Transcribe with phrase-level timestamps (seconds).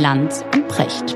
[0.00, 1.10] Lanz und Precht.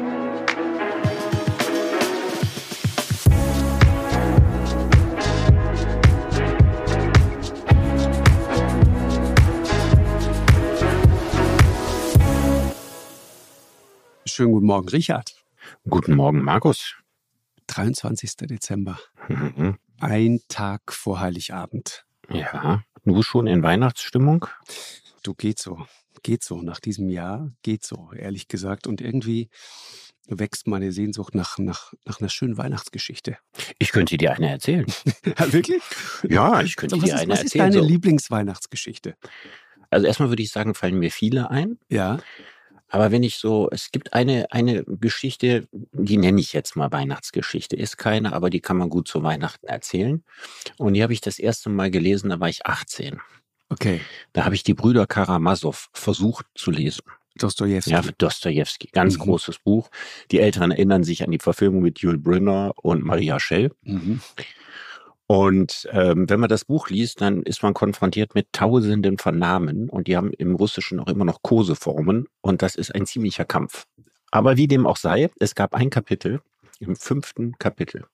[14.27, 15.35] Schönen guten Morgen, Richard.
[15.89, 16.97] Guten Morgen, Markus.
[17.69, 18.37] 23.
[18.37, 18.99] Dezember.
[19.29, 19.79] Mhm.
[19.99, 22.05] Ein Tag vor Heiligabend.
[22.29, 24.45] Ja, du schon in Weihnachtsstimmung?
[25.23, 25.87] Du geht so.
[26.25, 26.63] Geht so.
[26.63, 28.89] Nach diesem Jahr geht so, ehrlich gesagt.
[28.89, 29.51] Und irgendwie
[30.27, 33.37] wächst meine Sehnsucht nach, nach, nach einer schönen Weihnachtsgeschichte.
[33.79, 34.87] Ich könnte dir eine erzählen.
[35.25, 35.83] Ja, wirklich?
[36.27, 37.73] Ja, ich könnte So, was dir ist, eine was ist erzählen.
[37.73, 37.89] deine So.
[37.89, 39.17] Lieblingsweihnachtsgeschichte?
[39.91, 41.79] Also erstmal würde ich sagen, fallen mir viele ein.
[41.91, 42.19] Ja.
[42.89, 47.77] Aber wenn ich so, es gibt eine, eine Geschichte, die nenne ich jetzt mal Weihnachtsgeschichte.
[47.77, 50.25] Ist keine, aber die kann man gut zu Weihnachten erzählen.
[50.79, 53.21] Und die habe ich das erste Mal gelesen, da war ich 18.
[53.75, 54.01] Okay.
[54.33, 57.03] Da habe ich die Brüder Karamasow versucht zu lesen.
[57.37, 57.91] Dostojewski.
[57.91, 59.23] Ja, Dostoevsky, ganz Mhm.
[59.23, 59.91] großes Buch.
[60.31, 63.73] Die Älteren erinnern sich an die Verfilmung mit Jules Brynner und Maria Schell.
[63.83, 64.21] Mhm.
[65.27, 69.89] Und ähm, wenn man das Buch liest, dann ist man konfrontiert mit Tausenden von Namen
[69.89, 73.87] und die haben im Russischen auch immer noch Koseformen und das ist ein ziemlicher Kampf.
[74.31, 76.41] Aber wie dem auch sei, es gab ein Kapitel,
[76.79, 78.05] im fünften Kapitel,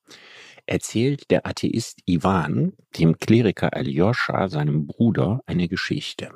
[0.70, 6.30] erzählt der Atheist Ivan dem Kleriker Aljoscha, seinem Bruder, eine Geschichte.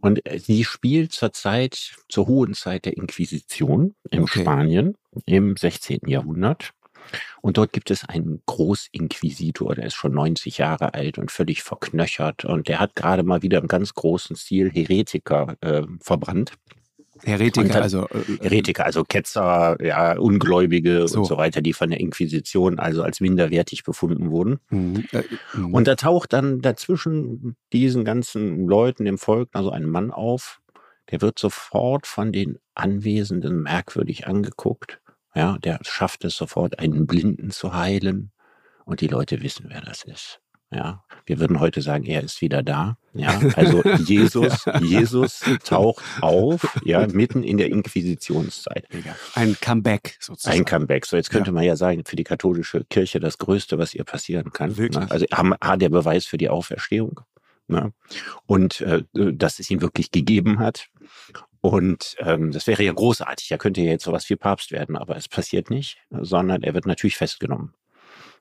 [0.00, 4.40] Und äh, sie spielt zur Zeit, zur hohen Zeit der Inquisition in Okay.
[4.40, 6.00] Spanien im 16.
[6.06, 6.72] Jahrhundert.
[7.40, 12.44] Und dort gibt es einen Großinquisitor, der ist schon 90 Jahre alt und völlig verknöchert.
[12.44, 16.52] Und der hat gerade mal wieder im ganz großen Stil Heretiker äh, verbrannt.
[17.24, 18.08] Heretiker, dann- also.
[18.08, 21.20] äh, Heretiker, also Ketzer, ja, Ungläubige So.
[21.20, 24.58] und so weiter, die von der Inquisition also als minderwertig befunden wurden.
[24.70, 25.04] Mhm.
[25.12, 25.22] Äh,
[25.54, 25.74] mhm.
[25.74, 30.60] Und da taucht dann dazwischen diesen ganzen Leuten im Volk also ein Mann auf,
[31.10, 35.00] der wird sofort von den Anwesenden merkwürdig angeguckt.
[35.34, 38.32] Ja, der schafft es sofort, einen Blinden zu heilen.
[38.84, 40.40] Und die Leute wissen, wer das ist.
[40.74, 42.96] Ja, wir würden heute sagen, er ist wieder da.
[43.14, 48.88] Ja, also Jesus, Jesus taucht auf, ja, mitten in der Inquisitionszeit.
[49.34, 50.58] Ein Comeback sozusagen.
[50.60, 51.04] Ein Comeback.
[51.06, 51.54] So, jetzt könnte Ja.
[51.54, 54.76] man ja sagen, für die katholische Kirche das Größte, was ihr passieren kann.
[54.78, 55.04] Wirklich?
[55.04, 55.10] Ne?
[55.10, 57.20] Also haben- A, der Beweis für die Auferstehung.
[57.68, 57.92] Ne?
[58.46, 60.88] Und äh, dass es ihn wirklich gegeben hat.
[61.60, 63.50] Und ähm, das wäre ja großartig.
[63.52, 66.86] Er könnte ja jetzt sowas wie Papst werden, aber es passiert nicht, sondern er wird
[66.86, 67.74] natürlich festgenommen.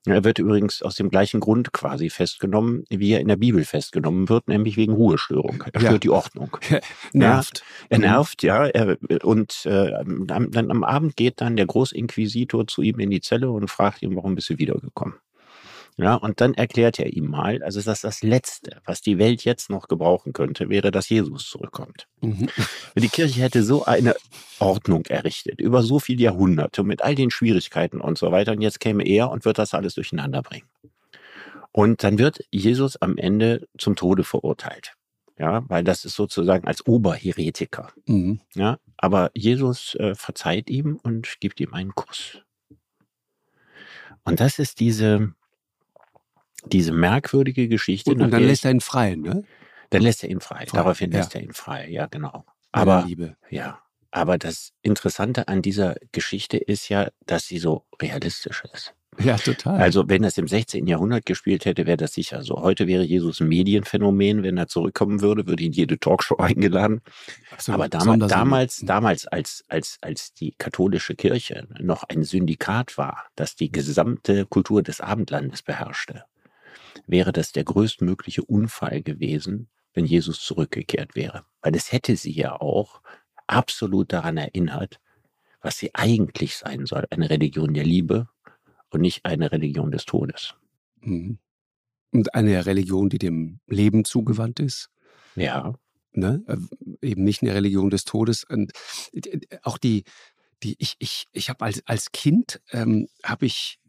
[0.06, 4.30] Er wird übrigens aus dem gleichen Grund quasi festgenommen, wie er in der Bibel festgenommen
[4.30, 5.64] wird, nämlich wegen Ruhestörung.
[5.74, 5.88] Er Ja.
[5.90, 6.58] stört die Ordnung.
[7.14, 7.64] Nervt.
[7.90, 8.04] Er Mhm.
[8.06, 8.66] nervt, ja.
[8.66, 13.22] Er, und äh, am- dann am Abend geht dann der Großinquisitor zu ihm in die
[13.22, 15.16] Zelle und fragt ihn, warum bist du wiedergekommen?
[16.02, 19.70] Ja, und dann erklärt er ihm mal, also dass das Letzte, was die Welt jetzt
[19.70, 22.08] noch gebrauchen könnte, wäre, dass Jesus zurückkommt.
[22.22, 22.50] Mhm.
[22.96, 24.16] Die Kirche hätte so eine
[24.58, 28.54] Ordnung errichtet, über so viele Jahrhunderte, mit all den Schwierigkeiten und so weiter.
[28.54, 30.68] Und jetzt käme er und wird das alles durcheinander bringen.
[31.72, 34.96] Und dann wird Jesus am Ende zum Tode verurteilt.
[35.38, 37.90] Ja, weil das ist sozusagen als Oberheretiker.
[38.08, 38.42] Mhm.
[38.56, 42.40] Ja, aber Jesus äh, verzeiht ihm und gibt ihm einen Kuss.
[44.24, 45.34] Und das ist diese,
[46.66, 48.12] diese merkwürdige Geschichte.
[48.12, 49.44] Und, und dann lässt er ihn frei, ne?
[49.90, 50.66] dann lässt er ihn frei.
[50.66, 51.20] Frei, Daraufhin ja.
[51.20, 52.46] lässt er ihn frei, ja, genau.
[52.72, 53.36] Aber Liebe.
[53.50, 53.80] ja,
[54.12, 58.94] aber das Interessante an dieser Geschichte ist ja, dass sie so realistisch ist.
[59.20, 59.80] Ja, total.
[59.80, 60.88] Also wenn das im 16.
[60.88, 62.62] Jahrhundert gespielt hätte, wäre das sicher so.
[62.62, 64.42] Heute wäre Jesus ein Medienphänomen.
[64.42, 67.02] Wenn er zurückkommen würde, würde ihn jede Talkshow eingeladen.
[67.58, 72.98] So Aber eine damals, damals, damals als, als, als die katholische Kirche noch ein Syndikat
[72.98, 76.24] war, das die gesamte Kultur des Abendlandes beherrschte,
[77.08, 81.46] wäre das der größtmögliche Unfall gewesen, wenn Jesus zurückgekehrt wäre.
[81.62, 83.02] Weil es hätte sie ja auch
[83.48, 85.00] absolut daran erinnert,
[85.62, 88.28] was sie eigentlich sein soll, eine Religion der Liebe
[88.90, 90.56] und nicht eine Religion des Todes.
[91.02, 91.40] Mhm.
[92.12, 94.90] Und eine Religion, die dem Leben zugewandt ist.
[95.36, 95.76] Ja,
[96.14, 96.44] ne?
[96.48, 96.58] Äh,
[97.08, 98.44] eben nicht eine Religion des Todes.
[98.44, 98.72] Und
[99.14, 100.04] äh, auch die,
[100.64, 103.80] die ich, ich, ich habe als, als Kind, ähm, habe ich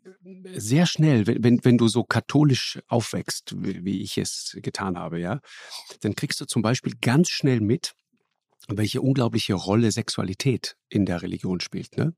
[0.54, 5.20] sehr schnell, wenn, wenn, wenn du so katholisch aufwächst, wie, wie ich es getan habe,
[5.20, 5.40] ja,
[6.00, 7.94] dann kriegst du zum Beispiel ganz schnell mit,
[8.68, 11.96] welche unglaubliche Rolle Sexualität in der Religion spielt.
[11.96, 12.14] Ne?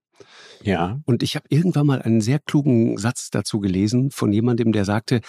[0.63, 4.85] ja, Und ich habe irgendwann mal einen sehr klugen Satz dazu gelesen von jemandem, der
[4.85, 5.21] sagte,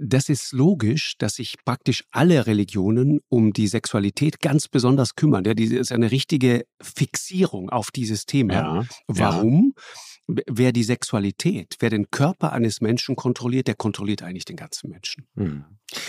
[0.00, 5.44] das ist logisch, dass sich praktisch alle Religionen um die Sexualität ganz besonders kümmern.
[5.44, 8.54] Ja, diese ist eine richtige Fixierung auf dieses Thema.
[8.54, 9.74] Ja, Warum?
[10.28, 15.26] Wer die Sexualität, wer den Körper eines Menschen kontrolliert, der kontrolliert eigentlich den ganzen Menschen.
[15.36, 15.64] Hm.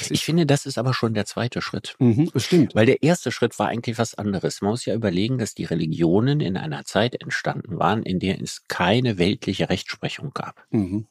[0.09, 1.95] Ich finde, das ist aber schon der zweite Schritt.
[1.99, 2.75] Mhm, das stimmt.
[2.75, 4.61] Weil der erste Schritt war eigentlich was anderes.
[4.61, 8.63] Man muss ja überlegen, dass die Religionen in einer Zeit entstanden waren, in der es
[8.67, 10.63] keine weltliche Rechtsprechung gab.
[10.69, 11.07] Mhm.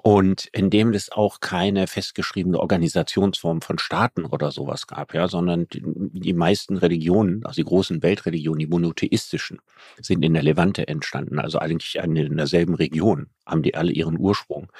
[0.00, 5.66] Und in dem es auch keine festgeschriebene Organisationsform von Staaten oder sowas gab, ja, sondern
[5.68, 9.60] die, die meisten Religionen, also die großen Weltreligionen, die monotheistischen,
[10.00, 14.70] sind in der Levante entstanden, also eigentlich in derselben Region, haben die alle ihren Ursprung.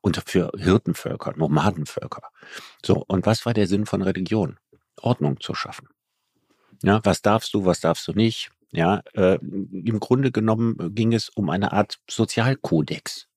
[0.00, 2.22] Und für Hirtenvölker, Nomadenvölker.
[2.84, 4.58] So, und was war der Sinn von Religion?
[5.00, 5.88] Ordnung zu schaffen.
[6.82, 8.50] Ja, was darfst du, was darfst du nicht?
[8.72, 13.28] Ja, äh, im Grunde genommen ging es um eine Art Sozialkodex.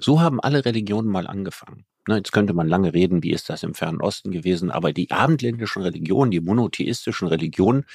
[0.00, 1.86] So haben alle Religionen mal angefangen.
[2.06, 5.10] Ne, jetzt könnte man lange reden, wie ist das im Fernen Osten gewesen, aber die
[5.10, 7.86] abendländischen Religionen, die monotheistischen Religionen,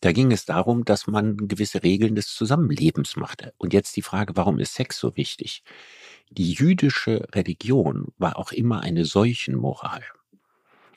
[0.00, 3.52] da ging es darum, dass man gewisse Regeln des Zusammenlebens machte.
[3.56, 5.62] Und jetzt die Frage, warum ist Sex so wichtig?
[6.30, 10.02] Die jüdische Religion war auch immer eine Seuchenmoral.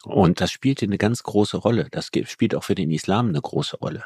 [0.03, 1.89] Und das spielte eine ganz große Rolle.
[1.91, 4.05] Das spielt auch für den Islam eine große Rolle.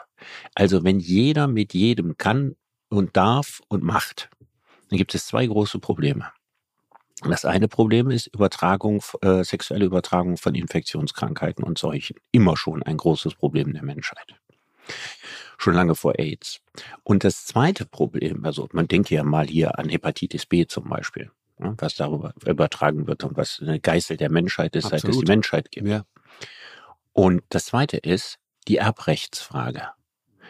[0.56, 2.56] Also wenn jeder mit jedem kann
[2.89, 4.30] und darf und macht,
[4.91, 6.31] dann gibt es zwei große Probleme.
[7.23, 12.17] Das eine Problem ist Übertragung, äh, sexuelle Übertragung von Infektionskrankheiten und Seuchen.
[12.31, 14.35] Immer schon ein großes Problem der Menschheit.
[15.57, 16.59] Schon lange vor AIDS.
[17.03, 21.31] Und das zweite Problem, also man denke ja mal hier an Hepatitis B zum Beispiel,
[21.57, 25.01] ne, was darüber übertragen wird und was eine Geißel der Menschheit ist, Absolut.
[25.01, 25.87] seit es die Menschheit gibt.
[25.87, 26.03] Ja.
[27.13, 29.89] Und das zweite ist die Erbrechtsfrage.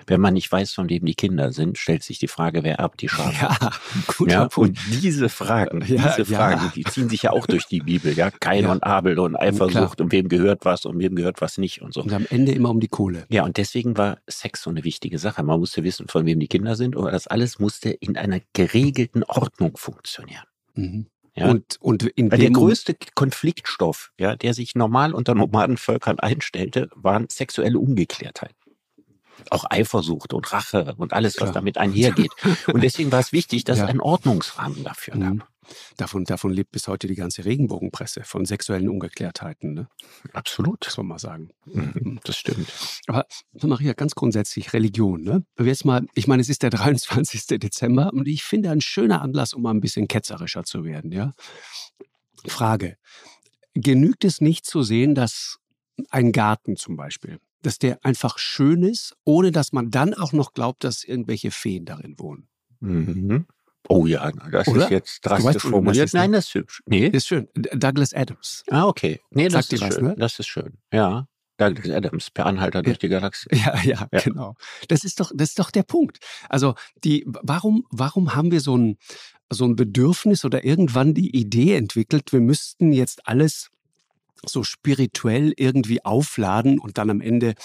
[0.08, 3.02] Wenn man nicht weiß, von wem die Kinder sind, stellt sich die Frage, wer erbt
[3.02, 3.32] die Schafe.
[3.42, 3.70] Ja,
[4.18, 4.78] guter Ja, Punkt.
[4.90, 6.38] und diese Fragen, Ja, diese ja.
[6.38, 8.32] Fragen, die ziehen sich ja auch durch die Bibel, ja.
[8.32, 8.72] Kain Ja.
[8.72, 12.02] und Abel und Eifersucht und wem gehört was und wem gehört was nicht und so.
[12.02, 13.26] Und am Ende immer um die Kohle.
[13.30, 15.44] Ja, und deswegen war Sex so eine wichtige Sache.
[15.44, 19.24] Man musste wissen, von wem die Kinder sind, aber das alles musste in einer geregelten
[19.24, 20.44] Ordnung funktionieren.
[20.76, 21.08] Mhm.
[21.34, 21.50] Ja.
[21.50, 27.28] Und, und in Weil der größte Konfliktstoff, ja, der sich normal unter Nomadenvölkern einstellte, waren
[27.30, 28.54] sexuelle Ungeklärtheit.
[29.50, 31.54] Auch Eifersucht und Rache und alles, was Klar.
[31.54, 32.32] damit einhergeht.
[32.68, 33.86] Und deswegen war es wichtig, dass Ja.
[33.86, 35.34] es einen Ordnungsrahmen dafür gab.
[35.34, 35.44] Mhm.
[35.96, 39.88] Davon, davon lebt bis heute die ganze Regenbogenpresse, von sexuellen Ungeklärtheiten, ne?
[40.34, 40.84] Absolut.
[40.86, 41.52] muss man mal sagen.
[41.66, 42.68] Mhm, Das stimmt.
[43.08, 43.26] Aber
[43.64, 45.46] Maria, ganz grundsätzlich Religion, ne?
[45.60, 47.60] Jetzt mal, ich meine, es ist der 23.
[47.60, 51.32] Dezember und ich finde ein schöner Anlass, um mal ein bisschen ketzerischer zu werden, ja?
[52.48, 52.98] Frage.
[53.74, 55.58] Genügt es nicht zu sehen, dass
[56.10, 60.54] ein Garten zum Beispiel, dass der einfach schön ist, ohne dass man dann auch noch
[60.54, 62.48] glaubt, dass irgendwelche Feen darin wohnen?
[62.80, 63.46] Mhm.
[63.90, 64.84] Oh ja, das Oder?
[64.86, 66.14] ist jetzt drastisch weißt, das formuliert.
[66.14, 66.20] ne?
[66.20, 66.82] Nein, das ist hübsch.
[66.86, 67.08] Nee.
[67.08, 67.48] Ist schön.
[67.56, 68.64] Douglas Adams.
[68.70, 69.20] Ah, okay.
[69.32, 70.04] Nee, das Sagt ist was, schön.
[70.06, 70.16] ne?
[70.18, 70.78] Das ist schön.
[70.94, 71.28] Ja.
[71.58, 73.50] Douglas Adams, per Anhalter durch die Galaxie.
[73.54, 74.20] Ja, ja, Ja.
[74.22, 74.56] genau.
[74.88, 76.20] Das ist doch, das ist doch der Punkt.
[76.48, 78.98] Also die, warum, warum haben wir so ein,
[79.52, 83.71] so ein Bedürfnis oder irgendwann die Idee entwickelt, wir müssten jetzt alles
[84.46, 87.56] so spirituell irgendwie aufladen und dann am Ende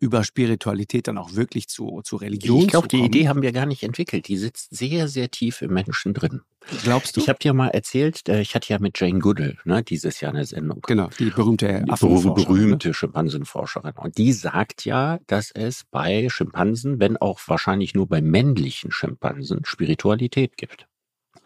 [0.00, 3.00] über Spiritualität dann auch wirklich zu, zu Religion Ich glaube, die?
[3.00, 4.28] Idee haben wir gar nicht entwickelt.
[4.28, 6.42] Die sitzt sehr, sehr tief im Menschen drin.
[6.82, 7.20] Glaubst du?
[7.20, 10.32] Ich habe dir mal erzählt, äh, ich hatte ja mit Jane Goodall ne, dieses Jahr
[10.32, 10.80] eine Sendung.
[10.82, 12.44] genau, die berühmte Die Affenforscherin, ne?
[12.44, 13.92] berühmte Schimpansenforscherin.
[13.96, 19.64] Und die sagt ja, dass es bei Schimpansen, wenn auch wahrscheinlich nur bei männlichen Schimpansen,
[19.64, 20.86] Spiritualität gibt.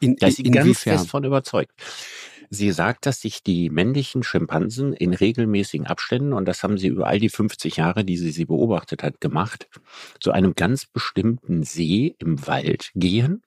[0.00, 1.72] In, Da ist sie ganz fest von überzeugt.
[2.50, 7.06] Sie sagt, dass sich die männlichen Schimpansen in regelmäßigen Abständen, und das haben sie über
[7.06, 9.68] all die 50 Jahre, die sie sie beobachtet hat, gemacht,
[10.20, 13.42] zu einem ganz bestimmten See im Wald gehen.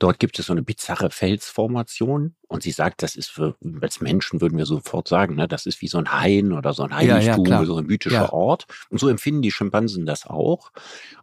[0.00, 4.40] Dort gibt es so eine bizarre Felsformation und sie sagt, das ist für, als Menschen
[4.40, 7.02] würden wir sofort sagen, ne, das ist wie so ein Hain oder so ein Ja,
[7.02, 7.64] ja, Heiligtum, klar.
[7.66, 8.32] so ein mythischer Ja.
[8.32, 8.66] Ort.
[8.90, 10.72] Und so empfinden die Schimpansen das auch.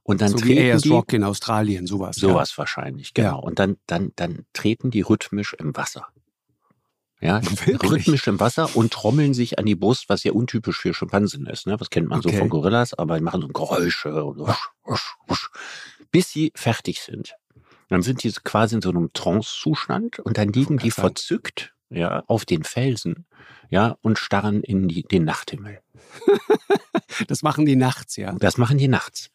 [0.03, 2.15] Und dann so wie treten Ayers die, Rock in Australien, sowas.
[2.15, 3.41] Sowas wahrscheinlich, genau.
[3.41, 6.07] Und dann, dann, dann treten die rhythmisch im Wasser.
[7.21, 7.91] Ja, Wirklich?
[7.91, 11.67] rhythmisch im Wasser und trommeln sich an die Brust, was ja untypisch für Schimpansen ist.
[11.67, 11.79] Ne?
[11.79, 12.39] Was kennt man so Okay.
[12.39, 15.51] von Gorillas, aber die machen so Geräusche und wusch, wusch, wusch,
[16.11, 17.35] bis sie fertig sind.
[17.89, 22.45] Dann sind die quasi in so einem Trance-Zustand und dann liegen die verzückt ja, auf
[22.45, 23.25] den Felsen
[23.69, 25.79] ja, und starren in die, den Nachthimmel.
[27.27, 28.33] Das machen die nachts, ja.
[28.39, 29.29] Das machen die nachts.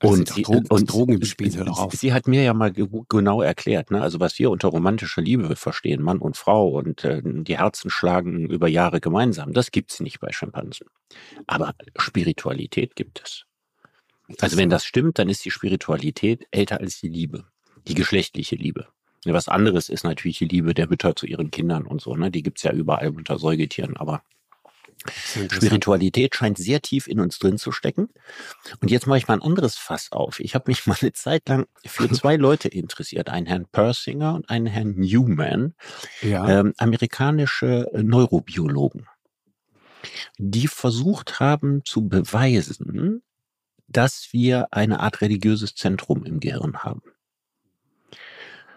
[0.00, 1.92] Also doch Drogen- und Drogen im Spiel, hör doch auf.
[1.94, 4.02] Sie hat mir ja mal ge- genau erklärt, ne?
[4.02, 8.48] also was wir unter romantischer Liebe verstehen, Mann und Frau und äh, die Herzen schlagen
[8.50, 10.88] über Jahre gemeinsam, das gibt's nicht bei Schimpansen.
[11.46, 13.44] Aber Spiritualität gibt es.
[14.40, 17.44] Also wenn das stimmt, dann ist die Spiritualität älter als die Liebe,
[17.86, 18.86] die geschlechtliche Liebe.
[19.26, 22.14] Was anderes ist natürlich die Liebe der Mütter zu ihren Kindern und so.
[22.14, 22.30] Ne?
[22.30, 24.22] Die gibt's ja überall unter Säugetieren, aber
[25.50, 28.08] Spiritualität scheint sehr tief in uns drin zu stecken.
[28.80, 30.40] Und jetzt mache ich mal ein anderes Fass auf.
[30.40, 34.48] Ich habe mich mal eine Zeit lang für zwei Leute interessiert, einen Herrn Persinger und
[34.50, 35.74] einen Herrn Newman,
[36.22, 36.48] Ja.
[36.60, 39.06] ähm, amerikanische äh, Neurobiologen,
[40.38, 43.22] die versucht haben zu beweisen,
[43.88, 47.02] dass wir eine Art religiöses Zentrum im Gehirn haben.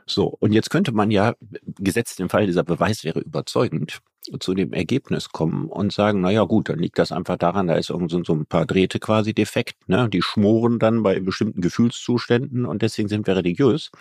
[0.06, 1.36] So, und jetzt könnte man ja,
[1.80, 4.00] gesetzt im Fall dieser Beweis wäre überzeugend,
[4.40, 7.76] zu dem Ergebnis kommen und sagen, na ja gut, dann liegt das einfach daran, da
[7.76, 10.10] ist irgend so so ein paar Drähte quasi defekt, ne?
[10.10, 13.92] Die schmoren dann bei bestimmten Gefühlszuständen und deswegen sind wir religiös.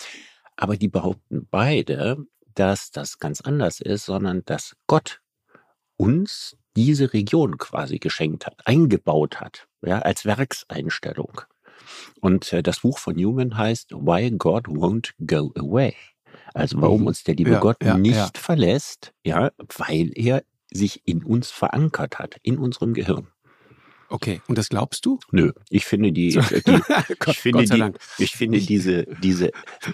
[0.56, 2.18] Aber die behaupten beide,
[2.54, 5.20] dass das ganz anders ist, sondern dass Gott
[5.96, 11.40] uns diese Region quasi geschenkt hat, eingebaut hat, ja, als Werkseinstellung.
[12.20, 15.94] Und äh, das Buch von Newman heißt Why God Won't Go Away.
[16.54, 17.06] Also warum Mhm.
[17.08, 18.30] uns der liebe Ja, Gott ja, nicht ja.
[18.34, 23.28] verlässt, ja, weil er sich in uns verankert hat, in unserem Gehirn.
[24.08, 25.18] Okay, und das glaubst du?
[25.32, 26.40] Nö, ich finde die, So.
[26.40, 26.60] die
[27.18, 29.50] Gott, ich finde die, ich finde diese, diese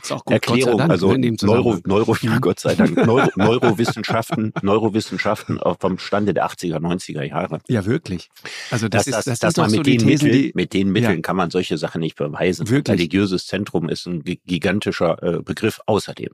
[0.09, 1.79] gut, Erklärung, Dank, also ne, Neuro.
[1.87, 7.61] Neuro, ja, Gott sei Dank, Neuro, Neurowissenschaften, Neurowissenschaften vom Stande der 80er, 90er Jahre.
[7.69, 8.31] Ja, wirklich.
[8.71, 10.53] Also das Dass, ist, das, das dass ist so mit die den, Thesen, Mitteln, die,
[10.55, 11.21] mit den Mitteln Ja.
[11.23, 12.69] kann man solche Sachen nicht beweisen.
[12.69, 12.99] Wirklich.
[12.99, 16.31] Religiöses Zentrum ist ein gi- gigantischer äh, Begriff außerdem.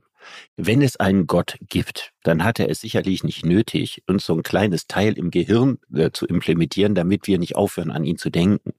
[0.57, 4.43] Wenn es einen Gott gibt, dann hat er es sicherlich nicht nötig, uns so ein
[4.43, 8.73] kleines Teil im Gehirn äh, zu implementieren, damit wir nicht aufhören, an ihn zu denken.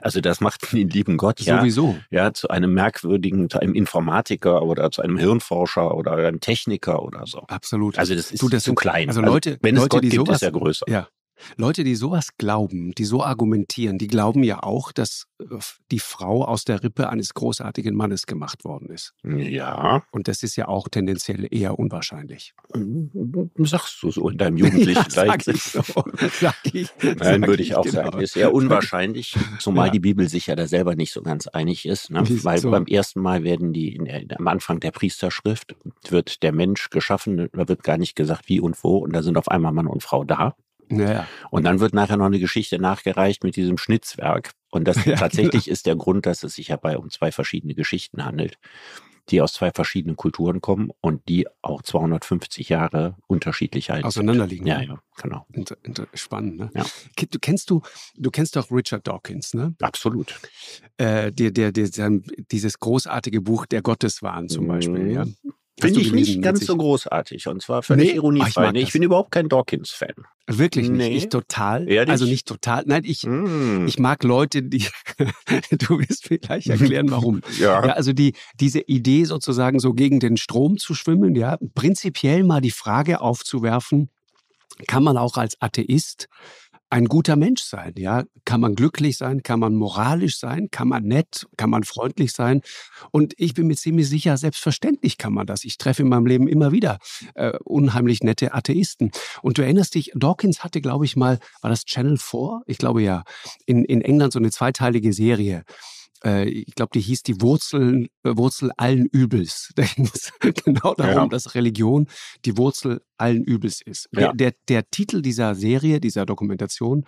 [0.00, 1.96] Also das macht den lieben Gott ja sowieso.
[2.10, 7.26] ja, zu einem merkwürdigen, zu einem Informatiker oder zu einem Hirnforscher oder einem Techniker oder
[7.26, 7.40] so.
[7.48, 7.98] Absolut.
[7.98, 9.08] Also das ist Du, das zu sind- klein.
[9.08, 10.86] also Leute- wenn es Leute, Gott die gibt, sowas- ist er größer.
[10.88, 11.08] Ja.
[11.56, 15.44] Leute, die sowas glauben, die so argumentieren, die glauben ja auch, dass äh,
[15.90, 19.12] die Frau aus der Rippe eines großartigen Mannes gemacht worden ist.
[19.24, 22.54] Ja, Und das ist ja auch tendenziell eher unwahrscheinlich.
[23.58, 25.82] sagst du so in deinem jugendlichen ja, sag ich so.
[26.40, 26.88] Sag ich.
[27.02, 28.04] Nein, sag würde ich auch genau.
[28.04, 28.20] sagen.
[28.20, 29.92] Ist eher unwahrscheinlich, zumal Ja.
[29.92, 32.10] die Bibel sich ja da selber nicht so ganz einig ist.
[32.10, 32.22] Ne?
[32.44, 32.70] Weil so.
[32.70, 35.74] beim ersten Mal werden die, der, am Anfang der Priesterschrift
[36.08, 39.36] wird der Mensch geschaffen, da wird gar nicht gesagt wie und wo und da sind
[39.38, 40.56] auf einmal Mann und Frau da.
[40.88, 44.52] Naja, Und dann wird nachher noch eine Geschichte nachgereicht mit diesem Schnitzwerk.
[44.70, 48.24] Und das Ja, tatsächlich ist der Grund, dass es sich hierbei um zwei verschiedene Geschichten
[48.24, 48.58] handelt,
[49.30, 54.06] die aus zwei verschiedenen Kulturen kommen und die auch 250 Jahre unterschiedlich alt sind.
[54.06, 54.66] auseinanderliegen.
[54.68, 55.46] Ja, ja, genau.
[55.52, 56.70] Inter, inter, spannend, ne?
[56.74, 56.84] Ja.
[57.30, 57.82] Du kennst du,
[58.16, 59.74] du kennst doch Richard Dawkins, ne?
[59.80, 60.38] Absolut.
[60.98, 65.10] Äh, der, der, der, sein- dieses großartige Buch Der Gotteswahn zum Beispiel, Mhm.
[65.10, 65.24] ja.
[65.78, 66.66] Finde ich gelesen, nicht ganz witzig?
[66.68, 67.46] so großartig.
[67.48, 68.08] Und zwar völlig Nee?
[68.08, 68.62] Ah, ich ironiefrei.
[68.62, 68.92] mag nee, ich das.
[68.94, 70.14] bin überhaupt kein Dawkins-Fan.
[70.46, 70.96] Wirklich nicht.
[70.98, 71.16] Nee.
[71.16, 71.88] Ich total.
[71.90, 72.10] Ehrlich?
[72.10, 72.84] Also nicht total.
[72.86, 73.86] Nein, ich, Mm.
[73.86, 74.86] ich mag Leute, die,
[75.72, 77.40] du wirst mir gleich erklären, warum.
[77.58, 77.84] ja.
[77.86, 82.60] Ja, also die, diese Idee sozusagen so gegen den Strom zu schwimmen, ja, prinzipiell mal
[82.60, 84.08] die Frage aufzuwerfen,
[84.86, 86.28] kann man auch als Atheist
[86.88, 88.24] ein guter Mensch sein, ja?
[88.44, 89.42] Kann man glücklich sein?
[89.42, 90.68] Kann man moralisch sein?
[90.70, 91.46] Kann man nett?
[91.56, 92.62] Kann man freundlich sein?
[93.10, 95.64] Und ich bin mir ziemlich sicher, selbstverständlich kann man das.
[95.64, 96.98] Ich treffe in meinem Leben immer wieder
[97.34, 99.10] äh, unheimlich nette Atheisten.
[99.42, 102.62] Und du erinnerst dich, Dawkins hatte, glaube ich mal, war das Channel 4?
[102.66, 103.24] Ich glaube ja,
[103.66, 105.64] in, in England so eine zweiteilige Serie
[106.26, 109.72] äh, ich glaube, die hieß die Wurzeln, äh, Wurzel allen Übels.
[109.76, 110.32] Da ging es
[110.64, 111.26] genau darum, Ja.
[111.28, 112.08] dass Religion
[112.44, 114.08] die Wurzel allen Übels ist.
[114.12, 114.32] Ja.
[114.32, 117.04] Der, der, der Titel dieser Serie, dieser Dokumentation,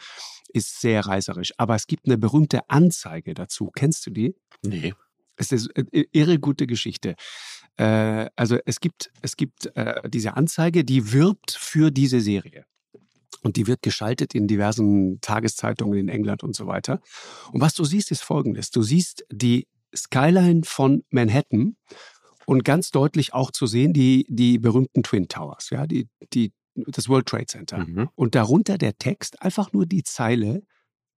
[0.52, 1.52] ist sehr reißerisch.
[1.58, 3.70] Aber es gibt eine berühmte Anzeige dazu.
[3.74, 4.34] Kennst du die?
[4.62, 4.94] Nee.
[5.36, 7.14] Es ist eine irre gute Geschichte.
[7.76, 12.64] Äh, also es gibt, es gibt äh, diese Anzeige, die wirbt für diese Serie.
[13.42, 17.00] Und die wird geschaltet in diversen Tageszeitungen in England und so weiter.
[17.52, 18.70] Und was du siehst, ist folgendes.
[18.70, 21.76] Du siehst die Skyline von Manhattan
[22.46, 27.08] und ganz deutlich auch zu sehen die, die berühmten Twin Towers, ja, die, die, das
[27.08, 27.78] World Trade Center.
[27.78, 28.08] Mhm.
[28.14, 30.62] Und darunter der Text, einfach nur die Zeile,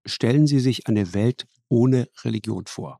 [0.06, 3.00] stellen Sie sich eine Welt ohne Religion vor.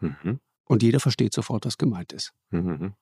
[0.00, 0.40] Mhm.
[0.64, 2.32] Und jeder versteht sofort, was gemeint ist.
[2.50, 2.94] Mhm.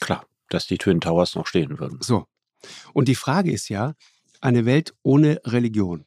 [0.00, 1.98] Klar, dass die Twin Towers noch stehen würden.
[2.02, 2.26] So.
[2.92, 3.94] Und die Frage ist ja,
[4.40, 6.04] eine Welt ohne Religion.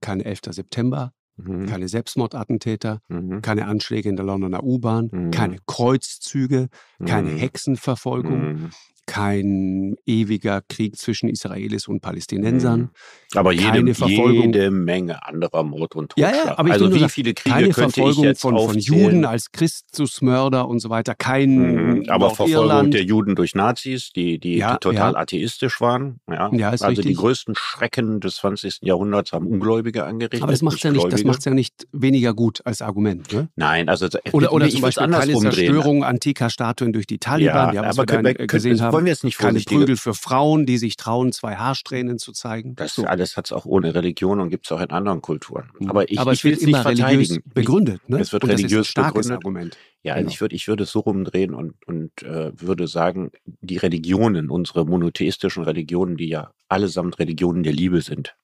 [0.00, 0.52] Keine 11.
[0.52, 1.66] September, Mhm.
[1.66, 3.40] keine Selbstmordattentäter, Mhm.
[3.42, 5.30] keine Anschläge in der Londoner U-Bahn, Mhm.
[5.30, 6.68] keine Kreuzzüge,
[7.04, 7.36] keine Mhm.
[7.38, 8.70] Hexenverfolgung, Mhm.
[9.06, 12.80] Kein ewiger Krieg zwischen Israelis und Palästinensern.
[12.80, 12.90] Mhm.
[13.34, 16.46] Aber jede, jede Menge anderer Mord und Ja, Totschlag.
[16.46, 18.58] ja, aber ich also nur wie sagen, viele Kriege keine könnte ich Verfolgung jetzt von,
[18.58, 18.78] von?
[18.78, 22.94] Juden als Christusmörder und so weiter, kein Mhm, Aber Verfolgung Nordirland.
[22.94, 25.18] der Juden durch Nazis, die, die, Ja, die total ja.
[25.18, 26.20] atheistisch waren.
[26.30, 27.16] Ja, Ja, also die richtig.
[27.16, 28.78] größten Schrecken des 20.
[28.82, 30.42] Jahrhunderts haben Ungläubige angerichtet.
[30.42, 31.28] Aber das macht nicht ja nicht, das Gläubige.
[31.28, 33.32] macht's ja nicht weniger gut als Argument.
[33.32, 33.48] Ne?
[33.56, 35.32] Nein, also Oder, oder ich zum Beispiel keine.
[35.38, 38.98] Zerstörung antiker Statuen durch die Taliban, ja, was aber wir äh, gesehen können, haben.
[38.98, 42.74] wollen wir jetzt nicht Keine Prügel für Frauen, die sich trauen, zwei Haarsträhnen zu zeigen.
[42.76, 43.04] Das So.
[43.04, 45.70] alles hat es auch ohne Religion und gibt es auch in anderen Kulturen.
[45.78, 45.90] Mhm.
[45.90, 47.42] Aber ich, Aber ich es will es nicht religiös verteidigen.
[47.54, 48.08] begründet.
[48.08, 48.20] Ne?
[48.20, 49.36] Es wird und das ist ein religiös starkes begründet.
[49.44, 49.78] Argument.
[50.04, 50.30] Ja, Genau.
[50.30, 54.84] ich würde ich würde es so rumdrehen und, und äh, würde sagen, die Religionen, unsere
[54.84, 58.34] monotheistischen Religionen, die ja allesamt Religionen der Liebe sind,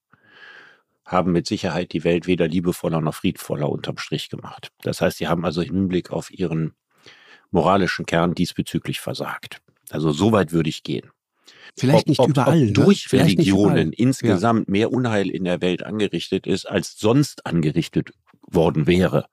[1.04, 4.70] haben mit Sicherheit die Welt weder liebevoller noch friedvoller unterm Strich gemacht.
[4.82, 6.74] Das heißt, sie haben also im Hinblick auf ihren
[7.50, 9.62] moralischen Kern diesbezüglich versagt.
[9.92, 11.10] Also so weit würde ich gehen.
[11.76, 12.58] Vielleicht ob, nicht ob, überall.
[12.58, 12.72] Ob ne?
[12.72, 18.10] durch Vielleicht nicht Religionen insgesamt mehr Unheil in der Welt angerichtet ist, als sonst angerichtet
[18.42, 19.26] worden wäre.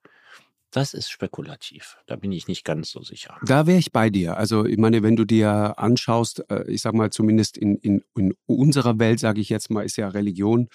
[0.70, 1.96] Das ist spekulativ.
[2.06, 3.38] Da bin ich nicht ganz so sicher.
[3.46, 4.36] Da wäre ich bei dir.
[4.36, 8.34] Also ich meine, wenn du dir anschaust, äh, ich sag mal zumindest in, in, in
[8.46, 10.68] unserer Welt, sage ich jetzt mal, ist ja Religion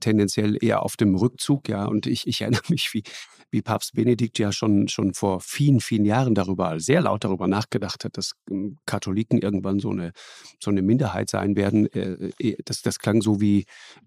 [0.00, 1.86] tendenziell eher auf dem Rückzug, ja.
[1.86, 3.02] Und ich, ich erinnere mich, wie,
[3.50, 8.04] wie Papst Benedikt ja schon, schon vor vielen, vielen Jahren darüber, sehr laut darüber nachgedacht
[8.04, 10.12] hat, dass ähm, Katholiken irgendwann so eine,
[10.60, 11.86] so eine Minderheit sein werden.
[11.92, 13.64] Äh, äh, Das, das klang so wie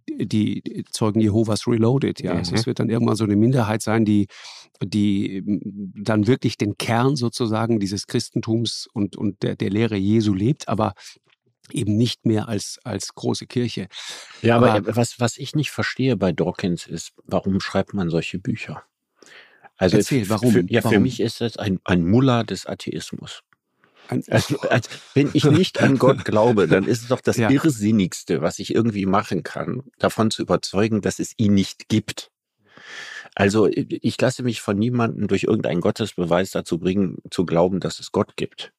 [0.10, 2.34] die, Zeugen Jehovas Reloaded, ja.
[2.34, 2.57] Also Mhm.
[2.60, 4.27] es wird dann irgendwann so eine Minderheit sein, die,
[4.84, 10.34] die ähm, dann wirklich den Kern sozusagen dieses Christentums und, und der, der Lehre Jesu
[10.34, 10.93] lebt, aber
[11.74, 13.88] eben nicht mehr als, als große Kirche.
[14.41, 18.39] Ja, aber, Aber- was, was ich nicht verstehe bei Dawkins ist, warum schreibt man solche
[18.39, 18.84] Bücher?
[19.77, 20.51] Also Erzähl, warum?
[20.53, 21.03] Für, ja, für Warum?
[21.03, 23.41] mich ist das ein, ein Muller des Atheismus.
[24.29, 27.50] Also, als, wenn ich nicht an Gott glaube, dann ist es doch das Ja.
[27.50, 32.29] Irrsinnigste, was ich irgendwie machen kann, davon zu überzeugen, dass es ihn nicht gibt.
[33.34, 38.12] Also ich lasse mich von niemandem durch irgendeinen Gottesbeweis dazu bringen, zu glauben, dass es
[38.12, 38.72] Gott gibt.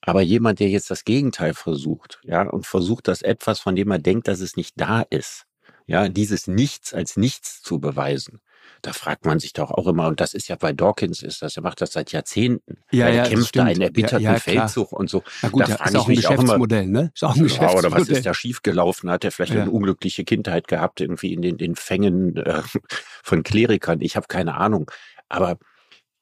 [0.00, 3.98] Aber jemand, der jetzt das Gegenteil versucht, ja, und versucht, das etwas, von dem er
[3.98, 5.44] denkt, dass es nicht da ist,
[5.86, 8.40] ja, dieses Nichts als Nichts zu beweisen,
[8.82, 11.56] da fragt man sich doch auch immer, und das ist ja bei Dawkins ist das,
[11.56, 12.78] er macht das seit Jahrzehnten.
[12.92, 14.38] Ja, er ja, kämpft da einen erbitterten Ja, ja.
[14.38, 15.22] Feldzug und so.
[15.42, 17.10] na gut, da ja, frage ist ich auch ein mich auch immer- Geschäftsmodell, ne?
[17.14, 17.78] Ist auch ein Ja, Geschäftsmodell.
[17.90, 19.10] oder was ist da schiefgelaufen?
[19.10, 22.62] Hat er vielleicht eine unglückliche Kindheit gehabt, irgendwie in den, den Fängen äh,
[23.22, 24.00] von Klerikern?
[24.00, 24.90] Ich habe keine Ahnung.
[25.28, 25.58] Aber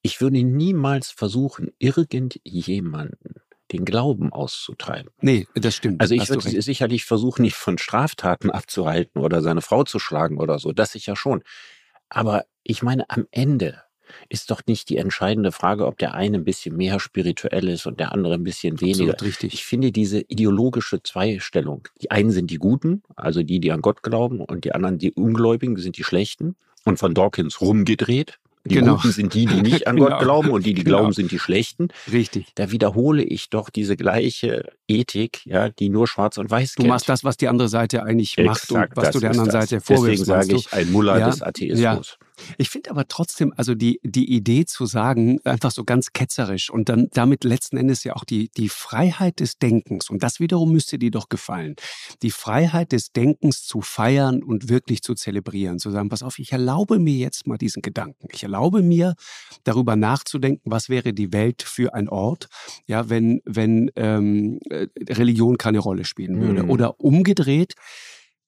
[0.02, 3.34] ich würde niemals versuchen, irgendjemanden
[3.72, 5.10] den Glauben auszutreiben.
[5.20, 6.00] Nee, das stimmt.
[6.00, 10.58] Also ich würde sicherlich versuchen, ihn von Straftaten abzuhalten oder seine Frau zu schlagen oder
[10.58, 10.72] so.
[10.72, 11.42] Das sicher schon.
[12.08, 13.82] Aber ich meine, am Ende
[14.30, 18.00] ist doch nicht die entscheidende Frage, ob der eine ein bisschen mehr spirituell ist und
[18.00, 19.12] der andere ein bisschen weniger.
[19.12, 19.52] Absolut richtig.
[19.52, 24.02] Ich finde diese ideologische Zweistellung, die einen sind die Guten, also die, die an Gott
[24.02, 26.56] glauben, und die anderen, die Ungläubigen, sind die Schlechten.
[26.84, 28.38] Und von Dawkins rumgedreht.
[28.64, 28.96] Die Genau.
[28.96, 30.08] Guten sind die, die nicht an Genau.
[30.10, 30.98] Gott glauben, und die, die Genau.
[30.98, 31.88] glauben, sind die Schlechten.
[32.12, 32.46] Richtig.
[32.54, 36.88] Da wiederhole ich doch diese gleiche Ethik, ja, die nur Schwarz und Weiß Du kennt.
[36.88, 39.68] machst das, was die andere Seite eigentlich macht Exakt, und was du der anderen das.
[39.68, 40.22] Seite vorwirfst.
[40.28, 42.18] Deswegen sage ich ein Muller Ja, des Atheismus.
[42.56, 46.88] Ich finde aber trotzdem, also die, die Idee zu sagen, einfach so ganz ketzerisch und
[46.88, 50.98] dann damit letzten Endes ja auch die, die Freiheit des Denkens, und das wiederum müsste
[50.98, 51.76] dir doch gefallen,
[52.22, 56.52] die Freiheit des Denkens zu feiern und wirklich zu zelebrieren, zu sagen, pass auf, ich
[56.52, 58.28] erlaube mir jetzt mal diesen Gedanken.
[58.32, 59.14] Ich erlaube mir,
[59.64, 62.48] darüber nachzudenken, was wäre die Welt für ein Ort,
[62.86, 66.64] ja, wenn, wenn ähm, äh, Religion keine Rolle spielen würde.
[66.64, 66.70] Mhm.
[66.70, 67.74] Oder umgedreht,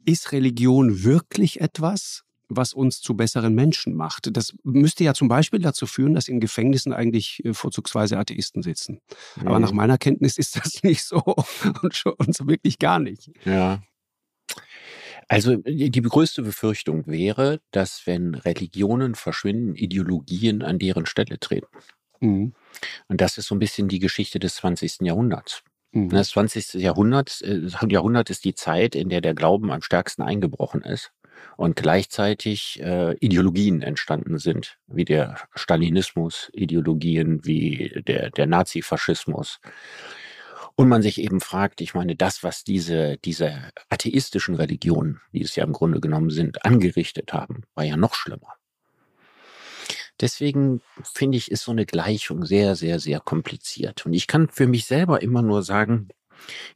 [0.05, 4.29] ist Religion wirklich etwas, was uns zu besseren Menschen macht.
[4.37, 9.01] Das müsste ja zum Beispiel dazu führen, dass in Gefängnissen eigentlich äh, vorzugsweise Atheisten sitzen.
[9.41, 9.63] Aber Mhm.
[9.63, 11.23] nach meiner Kenntnis ist das nicht so
[11.83, 13.31] und, schon, so wirklich gar nicht.
[13.45, 13.81] Ja.
[15.29, 21.69] Also die die größte Befürchtung wäre, dass wenn Religionen verschwinden, Ideologien an deren Stelle treten.
[22.21, 22.53] Mhm.
[23.09, 25.03] Und das ist so ein bisschen die Geschichte des 20.
[25.03, 25.63] Jahrhunderts.
[25.93, 26.09] Mhm.
[26.09, 26.75] Das 20.
[26.75, 31.13] Jahrhundert, äh, Jahrhundert ist die Zeit, in der der Glauben am stärksten eingebrochen ist
[31.57, 39.61] und gleichzeitig äh, Ideologien entstanden sind, wie der Stalinismus, Ideologien wie der, der Nazifaschismus.
[40.77, 45.55] Und man sich eben fragt, ich meine, das, was diese, diese atheistischen Religionen, die es
[45.55, 48.55] ja im Grunde genommen sind, angerichtet haben, war ja noch schlimmer.
[50.21, 54.05] Deswegen finde ich, ist so eine Gleichung sehr, sehr, sehr kompliziert.
[54.05, 56.09] Und ich kann für mich selber immer nur sagen,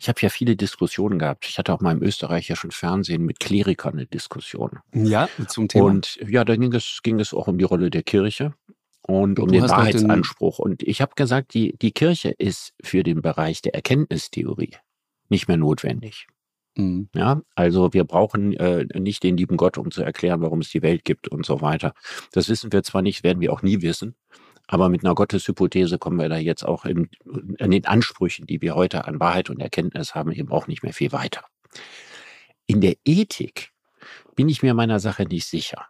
[0.01, 1.47] ich habe ja viele Diskussionen gehabt.
[1.49, 4.79] Ich hatte auch mal im österreichischen Fernsehen mit Klerikern eine Diskussion.
[4.93, 5.85] Ja, zum Thema.
[5.87, 8.55] Und ja, da ging es, ging es auch um die Rolle der Kirche.
[9.03, 10.59] und um den noch den- Wahrheitsanspruch.
[10.59, 14.77] Und ich habe gesagt, die, die Kirche ist für den Bereich der Erkenntnistheorie
[15.29, 16.27] nicht mehr notwendig.
[16.77, 17.09] Mhm.
[17.15, 20.83] Ja, also wir brauchen äh, nicht den lieben Gott, um zu erklären, warum es die
[20.83, 21.93] Welt gibt und so weiter.
[22.33, 24.17] Das wissen wir zwar nicht, werden wir auch nie wissen,
[24.67, 27.09] aber mit einer Gotteshypothese kommen wir da jetzt auch in,
[27.59, 30.95] in den Ansprüchen, die wir heute an Wahrheit und Erkenntnis haben, eben auch nicht mehr
[30.95, 31.45] viel weiter.
[32.67, 33.73] In der Ethik
[34.35, 35.87] bin ich mir meiner Sache nicht sicher.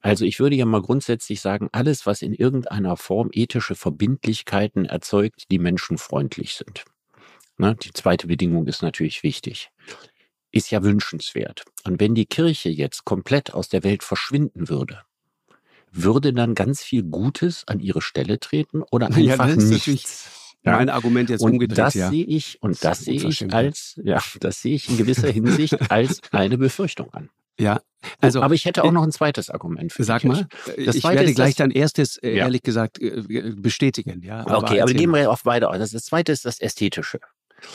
[0.00, 5.50] Also ich würde ja mal grundsätzlich sagen, alles, was in irgendeiner Form ethische Verbindlichkeiten erzeugt,
[5.50, 6.84] die menschenfreundlich sind.
[7.58, 7.76] Ne?
[7.76, 9.70] Die zweite Bedingung ist natürlich wichtig.
[10.50, 11.64] Ist ja wünschenswert.
[11.84, 15.02] Und wenn die Kirche jetzt komplett aus der Welt verschwinden würde,
[15.94, 20.30] würde dann ganz viel Gutes an ihre Stelle treten oder Ja, einfach natürlich nichts?
[20.66, 22.08] Mein Argument jetzt und umgedreht, das ja.
[22.08, 25.90] sehe ich und Das das sehe ich als ja, das sehe ich in gewisser Hinsicht
[25.90, 27.28] als eine Befürchtung an.
[27.60, 27.82] Ja, Also,
[28.20, 30.86] also aber ich hätte auch noch ein zweites Argument für sag mal, Kirche.
[30.86, 32.44] Das ich Zweite werde ist gleich dein erstes, äh, Ja.
[32.46, 33.22] ehrlich gesagt, äh,
[33.56, 34.22] bestätigen.
[34.22, 35.78] Ja, okay, aber erzähl gehen wir auf beide aus.
[35.78, 37.20] Das, das zweite ist das Ästhetische.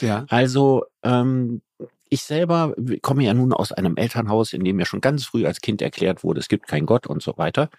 [0.02, 1.62] Ja, Also ähm,
[2.10, 5.62] ich selber komme ja nun aus einem Elternhaus, in dem mir schon ganz früh als
[5.62, 7.70] Kind erklärt wurde, es gibt keinen Gott und so weiter.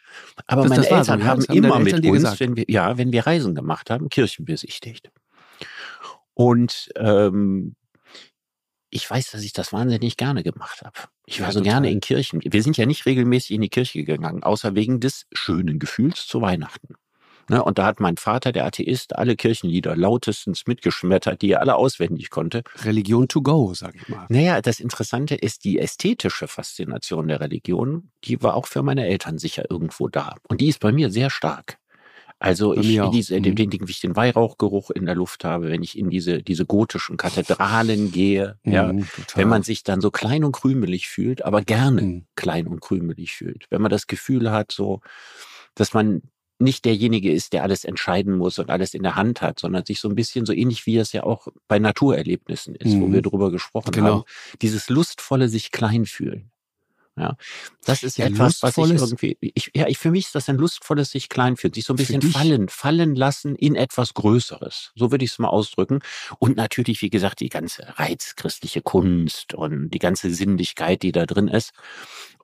[0.47, 2.65] Aber Das- meine das so, Eltern haben Das haben immer mit Eltern uns, wenn wir
[2.69, 5.11] ja, wenn wir Reisen gemacht haben, Kirchen besichtigt.
[6.35, 7.75] Und ähm,
[8.91, 10.99] ich weiß, dass ich das wahnsinnig gerne gemacht habe.
[11.27, 11.93] Ich war Ja, so gerne total.
[11.93, 12.41] in Kirchen.
[12.45, 16.41] Wir sind ja nicht regelmäßig in die Kirche gegangen, außer wegen des schönen Gefühls zu
[16.41, 16.95] Weihnachten.
[17.51, 21.75] Ne, und da hat mein Vater, der Atheist, alle Kirchenlieder lautestens mitgeschmettert, die er alle
[21.75, 22.63] auswendig konnte.
[22.85, 24.27] Religion to go, sag ich mal.
[24.29, 29.39] Naja, das Interessante ist, die ästhetische Faszination der Religion, die war auch für meine Eltern
[29.39, 30.37] sicher irgendwo da.
[30.49, 31.79] Und die ist bei mir sehr stark.
[32.39, 33.55] Also ich, diese, Mhm.
[33.57, 37.17] den, den, ich den Weihrauchgeruch in der Luft habe, wenn ich in diese, diese gotischen
[37.17, 39.43] Kathedralen gehe, ja, Mhm, total.
[39.43, 42.27] wenn man sich dann so klein und krümelig fühlt, aber gerne Mhm.
[42.37, 43.67] klein und krümelig fühlt.
[43.71, 45.01] Wenn man das Gefühl hat, so,
[45.75, 46.23] dass man
[46.61, 50.01] nicht derjenige ist, der alles entscheiden muss und alles in der Hand hat, sondern sich
[50.01, 53.13] so ein bisschen so ähnlich wie es ja auch bei Naturerlebnissen ist, wo Mhm.
[53.15, 54.07] wir drüber gesprochen Genau.
[54.07, 54.25] haben.
[54.63, 56.51] Dieses lustvolle sich klein fühlen.
[57.17, 57.37] Ja,
[57.85, 60.57] das ist Ja, etwas, was ich irgendwie, ich, ja, ich, für mich ist das ein
[60.57, 64.93] lustvolles sich klein fühlen, sich so ein bisschen fallen, fallen lassen in etwas Größeres.
[64.95, 65.99] So würde ich es mal ausdrücken.
[66.39, 71.49] Und natürlich, wie gesagt, die ganze reizchristliche Kunst und die ganze Sinnlichkeit, die da drin
[71.49, 71.73] ist.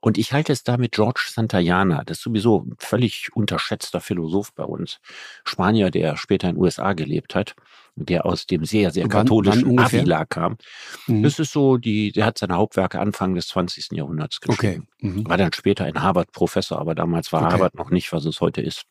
[0.01, 4.53] Und ich halte es da mit George Santayana, das ist sowieso ein völlig unterschätzter Philosoph
[4.55, 5.01] bei uns.
[5.45, 7.55] Spanier, der später in den USA gelebt hat,
[7.97, 10.01] der aus dem sehr, sehr Wann- wann katholischen ungefähr?
[10.03, 10.59] Avila kam.
[11.07, 11.23] Mhm.
[11.23, 13.93] Das ist so, die, der hat seine Hauptwerke Anfang des 20.
[13.93, 14.87] Jahrhunderts geschrieben.
[15.01, 15.09] Okay.
[15.09, 15.29] Mhm.
[15.29, 17.53] War dann später ein Harvard-Professor, aber damals war Okay.
[17.53, 18.85] Harvard noch nicht, was es heute ist.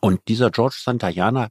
[0.00, 1.48] Und dieser George Santayana,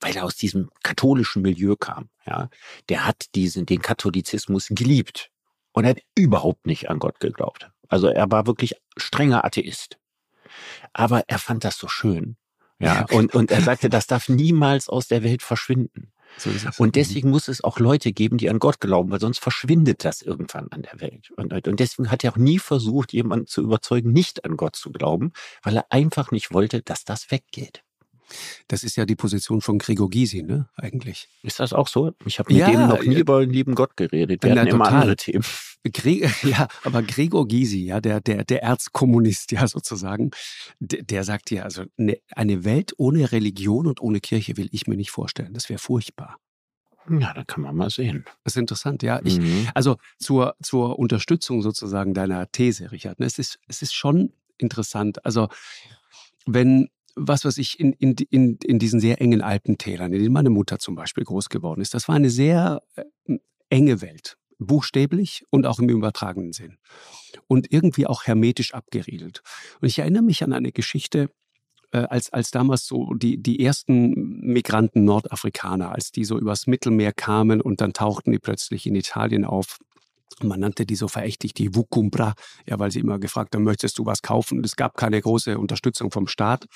[0.00, 2.48] weil er aus diesem katholischen Milieu kam, ja,
[2.88, 5.30] der hat diesen, den Katholizismus geliebt
[5.72, 7.70] und hat überhaupt nicht an Gott geglaubt.
[7.90, 9.98] Also er war wirklich strenger Atheist.
[10.92, 12.36] Aber er fand das so schön.
[12.78, 16.12] Ja, und, und er sagte, das darf niemals aus der Welt verschwinden.
[16.38, 16.50] So.
[16.78, 16.92] Und Mhm.
[16.92, 20.68] deswegen muss es auch Leute geben, die an Gott glauben, weil sonst verschwindet das irgendwann
[20.70, 21.30] an der Welt.
[21.32, 24.92] Und, und deswegen hat er auch nie versucht, jemanden zu überzeugen, nicht an Gott zu
[24.92, 27.82] glauben, weil er einfach nicht wollte, dass das weggeht.
[28.68, 30.68] Das ist ja die Position von Gregor Gysi, ne?
[30.76, 31.28] Eigentlich.
[31.42, 32.12] Ist das auch so?
[32.24, 33.20] Ich habe mit Ja, dem noch nie ja.
[33.20, 34.42] über den lieben Gott geredet.
[34.42, 35.00] Wir Na, hatten immer total.
[35.00, 35.44] andere Themen.
[35.92, 40.30] Gre ja, aber Gregor Gysi, ja, der, der, der Erzkommunist, ja, sozusagen,
[40.78, 44.86] der, der sagt ja, also ne, eine Welt ohne Religion und ohne Kirche will ich
[44.86, 45.54] mir nicht vorstellen.
[45.54, 46.36] Das wäre furchtbar.
[47.08, 48.24] Ja, da kann man mal sehen.
[48.44, 49.20] Das ist interessant, ja.
[49.24, 49.68] Ich, Mhm.
[49.74, 53.18] Also zur, zur Unterstützung sozusagen deiner These, Richard.
[53.18, 55.24] ne, Es ist, es ist schon interessant.
[55.24, 55.48] Also
[56.46, 56.88] wenn,
[57.20, 60.78] was weiß ich, in, in, in, in diesen sehr engen Alpentälern, in denen meine Mutter
[60.78, 63.36] zum Beispiel groß geworden ist, das war eine sehr äh,
[63.68, 64.36] enge Welt.
[64.58, 66.76] Buchstäblich und auch im übertragenen Sinn.
[67.46, 69.42] Und irgendwie auch hermetisch abgeriegelt.
[69.80, 71.30] Und ich erinnere mich an eine Geschichte,
[71.92, 77.12] äh, als, als damals so die, die ersten Migranten Nordafrikaner, als die so übers Mittelmeer
[77.12, 79.78] kamen und dann tauchten die plötzlich in Italien auf.
[80.42, 82.34] Man nannte die so verächtlich die Wukumbra,
[82.66, 84.58] ja, weil sie immer gefragt haben, möchtest du was kaufen?
[84.58, 86.66] Und es gab keine große Unterstützung vom Staat.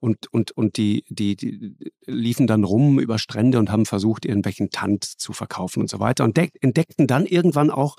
[0.00, 4.70] Und, und, und die, die, die liefen dann rum über Strände und haben versucht, irgendwelchen
[4.70, 6.24] Tand zu verkaufen und so weiter.
[6.24, 7.96] Und entdeckten dann irgendwann auch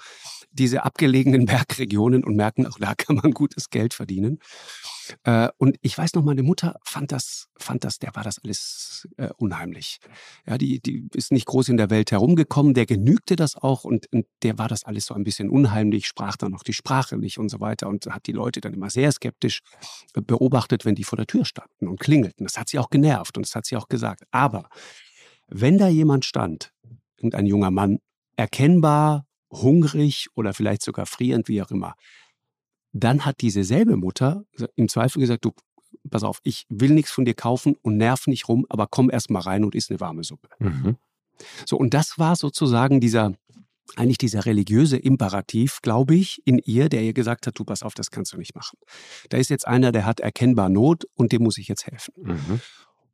[0.55, 4.39] diese abgelegenen Bergregionen und merken, auch da kann man gutes Geld verdienen.
[5.23, 9.07] Äh, und ich weiß noch, meine Mutter fand das, fand das, der war das alles
[9.17, 9.99] äh, unheimlich.
[10.47, 14.11] Ja, die, die ist nicht groß in der Welt herumgekommen, der genügte das auch und,
[14.11, 17.37] und der war das alles so ein bisschen unheimlich, sprach dann noch die Sprache nicht
[17.37, 19.61] und so weiter und hat die Leute dann immer sehr skeptisch
[20.15, 22.45] äh, beobachtet, wenn die vor der Tür standen und klingelten.
[22.45, 24.23] Das hat sie auch genervt und das hat sie auch gesagt.
[24.31, 24.69] Aber
[25.47, 26.71] wenn da jemand stand,
[27.17, 27.99] irgendein junger Mann,
[28.35, 29.25] erkennbar
[29.61, 31.95] hungrig oder vielleicht sogar frierend, wie auch immer,
[32.93, 35.51] dann hat diese selbe Mutter im Zweifel gesagt, du
[36.09, 39.29] pass auf, ich will nichts von dir kaufen und nerv nicht rum, aber komm erst
[39.29, 40.49] mal rein und isst eine warme Suppe.
[40.59, 40.97] Mhm.
[41.65, 43.33] So, und das war sozusagen dieser,
[43.95, 47.93] eigentlich dieser religiöse Imperativ, glaube ich, in ihr, der ihr gesagt hat, du pass auf,
[47.93, 48.77] das kannst du nicht machen.
[49.29, 52.13] Da ist jetzt einer, der hat erkennbar Not und dem muss ich jetzt helfen.
[52.17, 52.61] Mhm.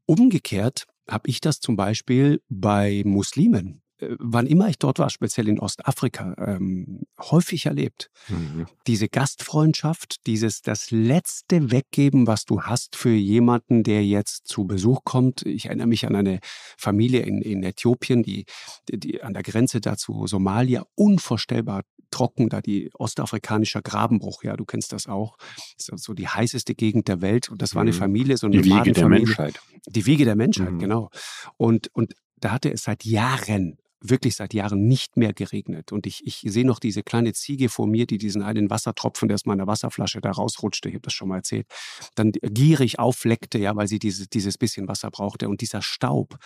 [0.06, 3.82] Umgekehrt habe ich das zum Beispiel bei Muslimen
[4.19, 8.09] wann immer ich dort war, speziell in Ostafrika, ähm, häufig erlebt.
[8.27, 8.65] Mhm.
[8.87, 15.03] Diese Gastfreundschaft, dieses das letzte Weggeben, was du hast für jemanden, der jetzt zu Besuch
[15.03, 15.45] kommt.
[15.45, 16.39] Ich erinnere mich an eine
[16.77, 18.45] Familie in, in Äthiopien, die,
[18.89, 24.93] die, an der Grenze dazu Somalia unvorstellbar trocken, da die ostafrikanischer Grabenbruch, ja, du kennst
[24.93, 25.37] das auch.
[25.77, 27.49] Das ist so die heißeste Gegend der Welt.
[27.49, 27.95] Und das war eine mhm.
[27.95, 29.59] Familie, so eine Die Wiege der Menschheit.
[29.87, 30.79] Die Wiege der Menschheit, mhm.
[30.79, 31.09] genau.
[31.57, 35.91] Und, und da hatte es seit Jahren wirklich seit Jahren nicht mehr geregnet.
[35.91, 39.35] Und ich, ich sehe noch diese kleine Ziege vor mir, die diesen einen Wassertropfen, der
[39.35, 41.67] aus meiner Wasserflasche da rausrutschte, ich habe das schon mal erzählt,
[42.15, 45.47] dann gierig auffleckte, ja, weil sie diese, dieses bisschen Wasser brauchte.
[45.47, 46.37] Und dieser Staub,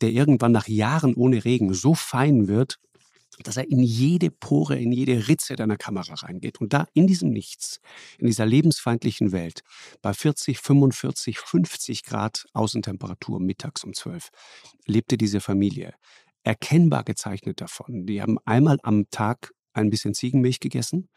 [0.00, 2.78] der irgendwann nach Jahren ohne Regen so fein wird,
[3.42, 6.60] dass er in jede Pore, in jede Ritze deiner Kamera reingeht.
[6.60, 7.80] Und da in diesem Nichts,
[8.18, 9.62] in dieser lebensfeindlichen Welt,
[10.02, 14.30] bei 40, 45, 50 Grad Außentemperatur mittags um 12,
[14.86, 15.94] lebte diese Familie
[16.44, 18.06] erkennbar gezeichnet davon.
[18.06, 21.08] Die haben einmal am Tag ein bisschen Ziegenmilch gegessen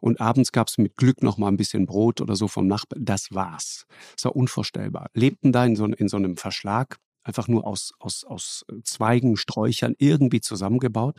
[0.00, 3.04] und abends gab es mit Glück noch mal ein bisschen Brot oder so vom Nachbarn.
[3.04, 3.84] Das war's.
[4.16, 5.08] Das war unvorstellbar.
[5.14, 9.94] Lebten da in so, in so einem Verschlag, einfach nur aus, aus, aus Zweigen, Sträuchern
[9.98, 11.18] irgendwie zusammengebaut.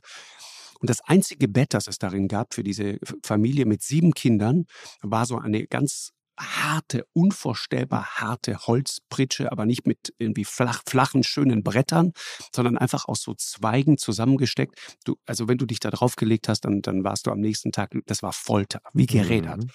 [0.79, 4.65] Und das einzige Bett, das es darin gab für diese Familie mit sieben Kindern,
[5.03, 11.63] war so eine ganz harte, unvorstellbar harte Holzpritsche, aber nicht mit irgendwie flach, flachen, schönen
[11.63, 12.13] Brettern,
[12.53, 14.79] sondern einfach aus so Zweigen zusammengesteckt.
[15.05, 17.71] Du, also wenn du dich da drauf gelegt hast, dann, dann warst du am nächsten
[17.71, 19.63] Tag, das war Folter, wie gerädert.
[19.63, 19.69] Mhm.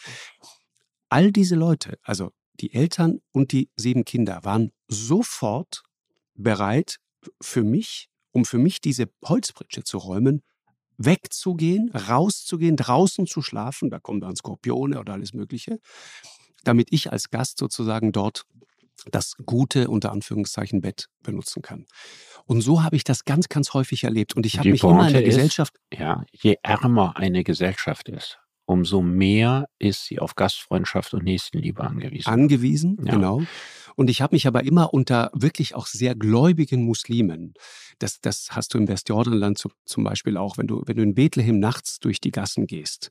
[1.08, 5.82] All diese Leute, also die Eltern und die sieben Kinder, waren sofort
[6.34, 6.96] bereit
[7.40, 10.42] für mich, um für mich diese Holzpritsche zu räumen,
[10.98, 15.78] wegzugehen, rauszugehen, draußen zu schlafen, da kommen dann Skorpione oder alles Mögliche,
[16.66, 18.44] damit ich als Gast sozusagen dort
[19.10, 21.86] das gute, unter Anführungszeichen, Bett benutzen kann.
[22.46, 24.34] Und so habe ich das ganz, ganz häufig erlebt.
[24.34, 25.74] Und ich habe mich Pointe immer in der Gesellschaft.
[25.92, 32.28] ja, je ärmer eine Gesellschaft ist, umso mehr ist sie auf Gastfreundschaft und Nächstenliebe angewiesen.
[32.28, 33.12] Angewiesen, ja.
[33.12, 33.42] genau.
[33.96, 37.54] Und ich habe mich aber immer unter wirklich auch sehr gläubigen Muslimen,
[37.98, 41.14] das, das hast du im Westjordanland zu, zum Beispiel auch, wenn du, wenn du in
[41.14, 43.10] Bethlehem nachts durch die Gassen gehst,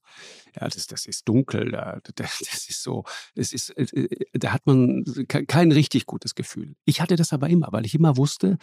[0.55, 4.65] ja, das, das ist dunkel, da, das ist so, das ist, äh, äh, da hat
[4.65, 6.75] man kein richtig gutes Gefühl.
[6.85, 8.57] Ich hatte das aber immer, weil ich immer wusste,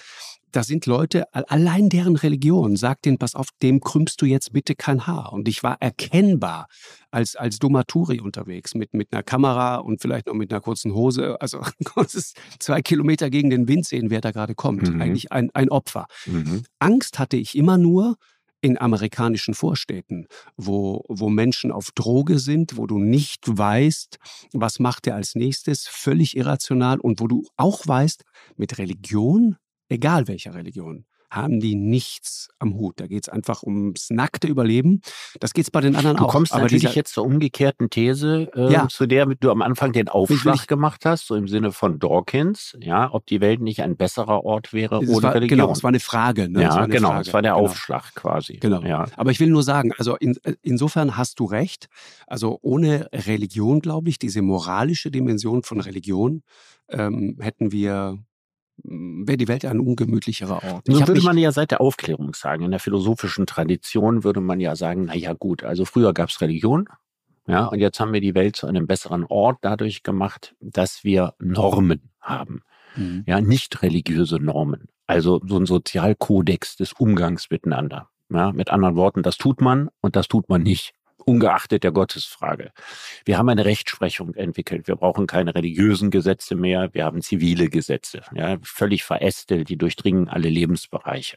[0.53, 4.75] da sind Leute, allein deren Religion sagt denen, pass auf, dem krümmst du jetzt bitte
[4.75, 5.33] kein Haar.
[5.33, 6.69] Und ich war erkennbar
[7.11, 11.41] als, als Domaturi unterwegs mit, mit einer Kamera und vielleicht noch mit einer kurzen Hose.
[11.41, 11.63] Also
[12.59, 14.89] zwei Kilometer gegen den Wind sehen, wer da gerade kommt.
[14.89, 15.01] Mhm.
[15.01, 16.07] Eigentlich ein, ein Opfer.
[16.27, 16.63] Mhm.
[16.79, 18.17] Angst hatte ich immer nur,
[18.65, 24.21] in amerikanischen Vorstädten, wo, wo Menschen auf Droge sind, wo du nicht weißt,
[24.53, 28.23] was macht er als nächstes, völlig irrational und wo du auch weißt,
[28.57, 29.57] mit Religion
[29.93, 33.01] egal welcher Religion, haben die nichts am Hut.
[33.01, 35.01] Da geht es einfach ums nackte Überleben.
[35.41, 36.27] Das geht es bei den anderen du auch.
[36.29, 38.87] Du kommst aber natürlich jetzt zur umgekehrten These, äh, ja.
[38.89, 43.13] zu der du am Anfang den Aufschlag gemacht hast, so im Sinne von Dawkins, ja,
[43.13, 45.59] ob die Welt nicht ein besserer Ort wäre es ohne war, Religion.
[45.59, 46.51] Genau, es war eine Frage.
[46.51, 46.63] Ne?
[46.63, 47.23] Ja, genau, Frage.
[47.23, 47.65] es war der genau.
[47.65, 48.59] Aufschlag quasi.
[48.59, 48.83] Genau.
[48.83, 49.07] Ja.
[49.17, 51.89] Aber ich will nur sagen, also in, insofern hast du recht.
[52.27, 56.43] Also ohne Religion, glaube ich, diese moralische Dimension von Religion
[56.89, 58.19] ähm, hätten wir
[58.85, 60.89] wäre die Welt ein ungemütlicherer Ort.
[60.89, 64.77] Nun würde man ja seit der Aufklärung sagen, in der philosophischen Tradition würde man ja
[64.77, 66.89] sagen, na ja gut, also früher gab es Religion,
[67.47, 71.35] ja, und jetzt haben wir die Welt zu einem besseren Ort dadurch gemacht, dass wir
[71.41, 72.63] Normen haben.
[72.95, 73.25] Mhm.
[73.27, 74.89] Ja, nicht religiöse Normen.
[75.07, 78.09] Also so ein Sozialkodex des Umgangs miteinander.
[78.31, 82.73] Ja, mit anderen Worten, das tut man und das tut man nicht ungeachtet der Gottesfrage.
[83.25, 84.89] Wir haben eine Rechtsprechung entwickelt.
[84.89, 86.91] Wir brauchen keine religiösen Gesetze mehr.
[86.93, 91.37] Wir haben zivile Gesetze, ja, völlig verästelt, die durchdringen alle Lebensbereiche.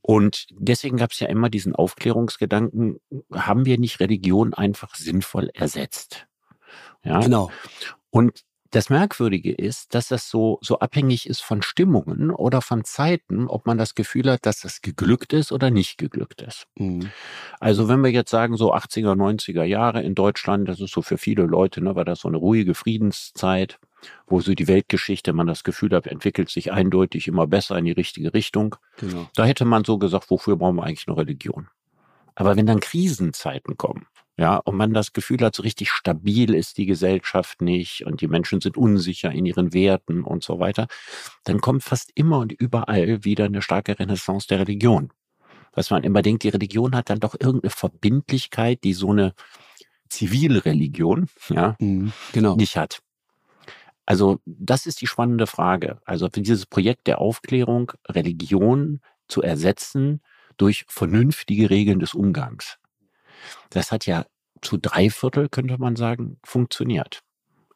[0.00, 3.00] Und deswegen gab es ja immer diesen Aufklärungsgedanken,
[3.32, 6.26] haben wir nicht Religion einfach sinnvoll ersetzt?
[7.02, 7.20] Ja.
[7.20, 7.50] Genau.
[8.10, 13.46] Und das Merkwürdige ist, dass das so, so abhängig ist von Stimmungen oder von Zeiten,
[13.46, 16.66] ob man das Gefühl hat, dass das geglückt ist oder nicht geglückt ist.
[16.76, 17.10] Mhm.
[17.60, 21.18] Also wenn wir jetzt sagen, so 80er, 90er Jahre in Deutschland, das ist so für
[21.18, 23.78] viele Leute, ne, war das so eine ruhige Friedenszeit,
[24.26, 27.92] wo so die Weltgeschichte, man das Gefühl hat, entwickelt sich eindeutig immer besser in die
[27.92, 28.76] richtige Richtung.
[28.98, 29.28] Genau.
[29.34, 31.68] Da hätte man so gesagt, wofür brauchen wir eigentlich eine Religion?
[32.34, 34.06] Aber wenn dann Krisenzeiten kommen,
[34.36, 38.26] ja, und man das Gefühl hat, so richtig stabil ist die Gesellschaft nicht und die
[38.26, 40.88] Menschen sind unsicher in ihren Werten und so weiter,
[41.44, 45.12] dann kommt fast immer und überall wieder eine starke Renaissance der Religion.
[45.72, 49.34] Was man immer denkt, die Religion hat dann doch irgendeine Verbindlichkeit, die so eine
[50.08, 52.56] Zivilreligion, ja, mhm, genau.
[52.56, 53.00] nicht hat.
[54.06, 56.00] Also das ist die spannende Frage.
[56.04, 60.20] Also für dieses Projekt der Aufklärung, Religion zu ersetzen
[60.56, 62.78] durch vernünftige Regeln des Umgangs.
[63.70, 64.26] Das hat ja
[64.62, 67.20] zu drei Viertel, könnte man sagen, funktioniert.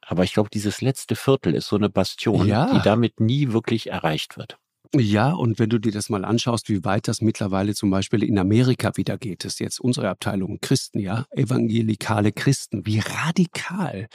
[0.01, 2.73] Aber ich glaube, dieses letzte Viertel ist so eine Bastion, ja.
[2.73, 4.59] die damit nie wirklich erreicht wird.
[4.95, 8.39] Ja, und wenn du dir das mal anschaust, wie weit das mittlerweile zum Beispiel in
[8.39, 14.09] Amerika wieder geht, ist jetzt unsere Abteilung Christen, ja, evangelikale Christen, wie radikal,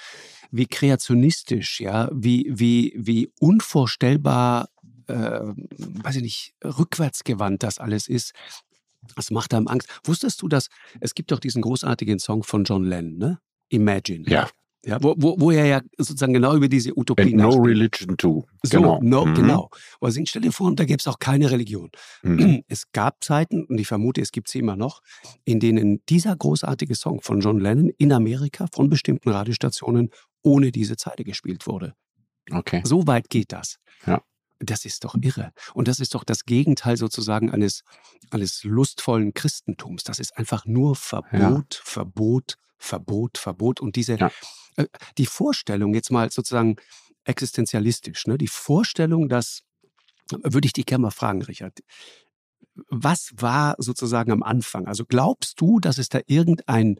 [0.49, 4.69] wie kreationistisch, ja, wie, wie, wie unvorstellbar,
[5.07, 8.33] äh, weiß ich nicht, rückwärtsgewandt das alles ist.
[9.15, 9.89] Das macht einem Angst.
[10.03, 13.39] Wusstest du, dass es gibt doch diesen großartigen Song von John Lennon, ne?
[13.69, 14.23] Imagine.
[14.27, 14.49] Ja.
[14.85, 18.43] Ja, wo, wo, wo er ja sozusagen genau über diese Utopie And No Religion too.
[18.63, 18.99] So, genau.
[19.01, 19.35] No, mhm.
[19.35, 19.69] genau.
[20.01, 21.89] Wo er singt, stell dir vor, da gäbe es auch keine Religion.
[22.21, 22.63] Mhm.
[22.67, 25.01] Es gab Zeiten, und ich vermute, es gibt sie immer noch,
[25.45, 30.09] in denen dieser großartige Song von John Lennon in Amerika von bestimmten Radiostationen
[30.41, 31.93] ohne diese Zeile gespielt wurde.
[32.51, 32.81] Okay.
[32.83, 33.77] So weit geht das.
[34.05, 34.21] Ja.
[34.65, 35.51] Das ist doch irre.
[35.73, 37.83] Und das ist doch das Gegenteil sozusagen eines,
[38.31, 40.03] eines lustvollen Christentums.
[40.03, 41.81] Das ist einfach nur Verbot, ja.
[41.83, 43.79] Verbot, Verbot, Verbot.
[43.81, 44.31] Und diese, ja.
[44.77, 44.85] äh,
[45.17, 46.77] die Vorstellung, jetzt mal sozusagen
[47.25, 48.37] existenzialistisch, ne?
[48.37, 49.61] die Vorstellung, dass,
[50.29, 51.79] würde ich dich gerne mal fragen, Richard,
[52.89, 54.87] was war sozusagen am Anfang?
[54.87, 56.97] Also glaubst du, dass es da irgendein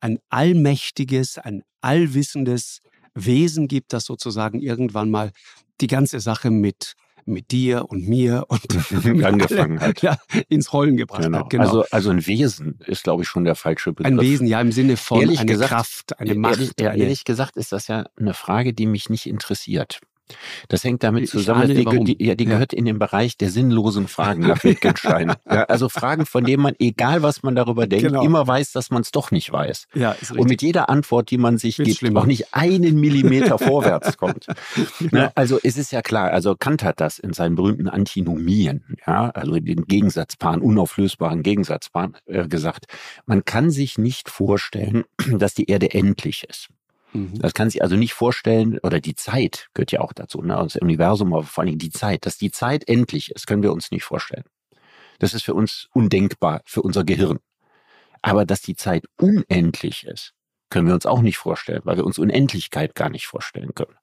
[0.00, 2.80] ein allmächtiges, ein allwissendes
[3.14, 5.32] Wesen gibt, das sozusagen irgendwann mal
[5.80, 6.94] die ganze Sache mit
[7.28, 8.64] mit dir und mir und
[9.24, 10.02] angefangen hat.
[10.02, 11.40] Ja, ins Rollen gebracht genau.
[11.40, 11.50] hat.
[11.50, 11.62] Genau.
[11.62, 14.06] Also, also ein Wesen ist, glaube ich, schon der falsche Begriff.
[14.06, 16.58] Ein Wesen, ja, im Sinne von ehrlich eine gesagt, Kraft, eine Macht.
[16.58, 20.00] Ehrlich, eine ehrlich gesagt ist das ja eine Frage, die mich nicht interessiert.
[20.68, 22.50] Das hängt damit zusammen, die, die, ja, die ja.
[22.50, 25.34] gehört in den Bereich der sinnlosen Fragen nach Wittgenstein.
[25.46, 28.22] ja, also Fragen, von denen man, egal was man darüber denkt, genau.
[28.22, 29.86] immer weiß, dass man es doch nicht weiß.
[29.94, 32.20] Ja, Und mit jeder Antwort, die man sich Wird gibt, schlimmer.
[32.20, 34.46] auch nicht einen Millimeter vorwärts kommt.
[35.10, 35.32] Ne?
[35.34, 39.58] Also es ist ja klar, also Kant hat das in seinen berühmten Antinomien, ja, also
[39.58, 42.86] den Gegensatzpaaren, unauflösbaren Gegensatzpaaren äh, gesagt,
[43.26, 45.04] man kann sich nicht vorstellen,
[45.38, 46.68] dass die Erde endlich ist.
[47.12, 47.38] Mhm.
[47.38, 50.54] Das kann sich also nicht vorstellen, oder die Zeit gehört ja auch dazu, ne?
[50.54, 52.26] das Universum, aber vor allen Dingen die Zeit.
[52.26, 54.44] Dass die Zeit endlich ist, können wir uns nicht vorstellen.
[55.18, 57.38] Das ist für uns undenkbar, für unser Gehirn.
[58.22, 60.34] Aber dass die Zeit unendlich ist,
[60.70, 63.94] können wir uns auch nicht vorstellen, weil wir uns Unendlichkeit gar nicht vorstellen können.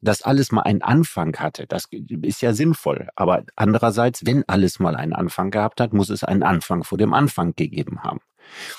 [0.00, 3.08] Dass alles mal einen Anfang hatte, das ist ja sinnvoll.
[3.14, 7.14] Aber andererseits, wenn alles mal einen Anfang gehabt hat, muss es einen Anfang vor dem
[7.14, 8.20] Anfang gegeben haben.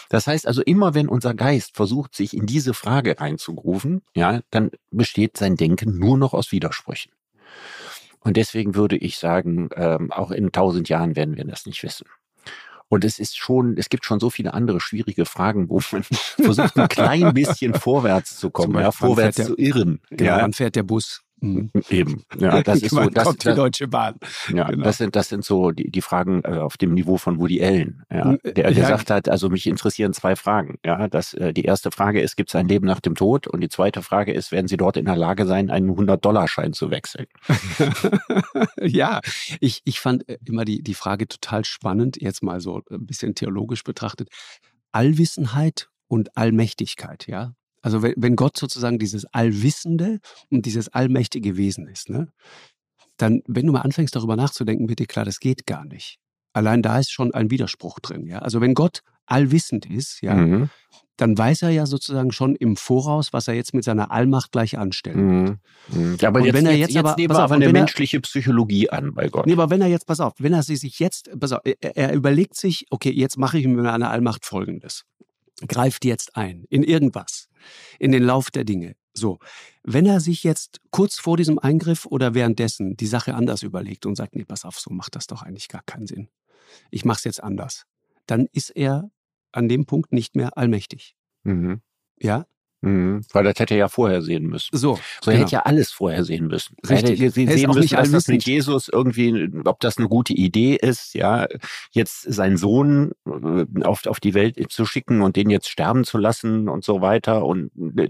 [0.10, 4.72] Das heißt also, immer wenn unser Geist versucht, sich in diese Frage einzugrufen, ja, dann
[4.92, 7.12] besteht sein Denken nur noch aus Widersprüchen.
[8.20, 12.08] Und deswegen würde ich sagen, ähm, auch in tausend Jahren werden wir das nicht wissen.
[12.88, 16.04] Und es ist schon, es gibt schon so viele andere schwierige Fragen, wo man
[16.42, 20.02] versucht, ein klein bisschen vorwärts zu kommen, ja, vorwärts der, zu irren.
[20.10, 20.42] Genau, ja.
[20.42, 21.25] wann fährt der Bus?
[21.46, 21.72] Mhm.
[21.90, 23.10] Eben, ja, das ist so.
[23.10, 24.16] Das, kommt die Deutsche Bahn.
[24.54, 24.84] Ja, genau.
[24.84, 28.04] das sind das sind so die, die Fragen äh, auf dem Niveau von Woody Allen,
[28.12, 28.72] ja, der ja.
[28.72, 30.78] gesagt hat, also mich interessieren zwei Fragen.
[30.86, 33.48] Ja, das äh, die erste Frage ist, gibt es ein Leben nach dem Tod?
[33.48, 36.92] Und die zweite Frage ist, werden Sie dort in der Lage sein, einen 100-Dollar-Schein zu
[36.92, 37.28] wechseln?
[38.82, 39.22] ja,
[39.60, 43.36] ich ich fand äh, immer die die Frage total spannend, jetzt mal so ein bisschen
[43.36, 44.30] theologisch betrachtet.
[44.92, 47.54] Allwissenheit und Allmächtigkeit, ja.
[47.86, 50.18] Also wenn, wenn Gott sozusagen dieses Allwissende
[50.50, 52.30] und dieses allmächtige Wesen ist, ne,
[53.18, 56.18] dann, wenn du mal anfängst, darüber nachzudenken, wird dir klar, das geht gar nicht.
[56.52, 58.26] Allein da ist schon ein Widerspruch drin.
[58.26, 58.40] Ja?
[58.40, 60.70] Also wenn Gott allwissend ist, ja, mhm.
[61.18, 64.80] dann weiß er ja sozusagen schon im Voraus, was er jetzt mit seiner Allmacht gleich
[64.80, 65.18] anstellt.
[65.18, 65.60] Mhm.
[65.90, 66.18] Mhm.
[66.20, 69.14] Ja, aber und jetzt, wenn er jetzt, jetzt, aber, nehmen wir eine menschliche Psychologie an
[69.14, 69.46] bei Gott.
[69.46, 72.14] Nee, aber wenn er jetzt, pass auf, wenn er sich jetzt, pass auf, er, er
[72.16, 75.04] überlegt sich, okay, jetzt mache ich mit meiner Allmacht Folgendes.
[75.68, 77.45] Greift jetzt ein in irgendwas
[78.00, 78.96] in den Lauf der Dinge.
[79.14, 79.40] So,
[79.84, 84.16] wenn er sich jetzt kurz vor diesem Eingriff oder währenddessen die Sache anders überlegt und
[84.16, 86.30] sagt, nee, pass auf, so macht das doch eigentlich gar keinen Sinn.
[86.92, 87.86] Ich mache es jetzt anders.
[88.26, 89.10] Dann ist er
[89.52, 91.16] an dem Punkt nicht mehr allmächtig.
[91.44, 91.82] Mhm.
[92.20, 92.46] Ja?
[92.82, 94.70] Mhm, weil das hätte er ja vorher sehen müssen.
[94.72, 95.46] So, so er genau.
[95.46, 96.76] hätte ja alles vorher sehen müssen.
[96.88, 97.20] Richtig.
[97.20, 100.76] Er hätte sehen müssen, nicht dass das mit Jesus irgendwie, ob das eine gute Idee
[100.76, 101.48] ist, ja,
[101.92, 106.18] jetzt seinen Sohn äh, auf, auf die Welt zu schicken und den jetzt sterben zu
[106.18, 107.46] lassen und so weiter.
[107.46, 108.10] Und äh,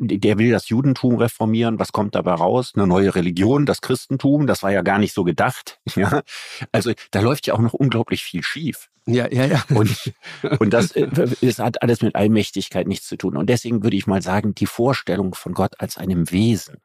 [0.00, 1.78] der will das Judentum reformieren.
[1.78, 2.72] Was kommt dabei raus?
[2.74, 4.46] Eine neue Religion, das Christentum.
[4.46, 5.80] Das war ja gar nicht so gedacht.
[5.98, 6.22] Ja,
[6.70, 8.88] also da läuft ja auch noch unglaublich viel schief.
[9.06, 9.64] Ja, ja, ja.
[9.70, 10.12] Und,
[10.60, 10.94] und das,
[11.40, 13.36] das hat alles mit Allmächtigkeit nichts zu tun.
[13.36, 16.76] Und deswegen würde ich mal sagen, die Vorstellung von Gott als einem Wesen,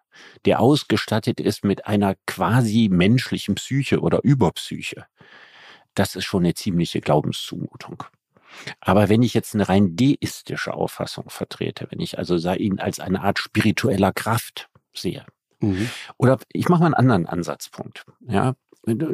[0.46, 5.06] der ausgestattet ist mit einer quasi menschlichen Psyche oder Überpsyche,
[5.94, 8.06] das ist schon eine ziemliche Glaubenszumutung.
[8.80, 13.22] Aber wenn ich jetzt eine rein deistische Auffassung vertrete, wenn ich also ihn als eine
[13.22, 15.26] Art spiritueller Kraft sehe,
[15.60, 15.90] mhm.
[16.18, 18.54] oder ich mache mal einen anderen Ansatzpunkt, ja,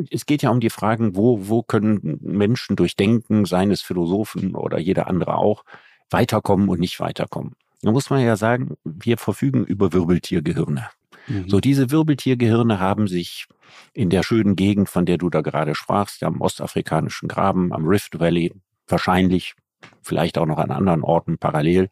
[0.09, 4.79] es geht ja um die Fragen, wo, wo können Menschen durch Denken, seines Philosophen oder
[4.79, 5.63] jeder andere auch,
[6.09, 7.53] weiterkommen und nicht weiterkommen.
[7.81, 10.89] Da muss man ja sagen, wir verfügen über Wirbeltiergehirne.
[11.27, 11.47] Mhm.
[11.47, 13.45] So, diese Wirbeltiergehirne haben sich
[13.93, 18.19] in der schönen Gegend, von der du da gerade sprachst, am ostafrikanischen Graben, am Rift
[18.19, 18.53] Valley,
[18.91, 19.55] wahrscheinlich,
[20.01, 21.89] vielleicht auch noch an anderen Orten parallel,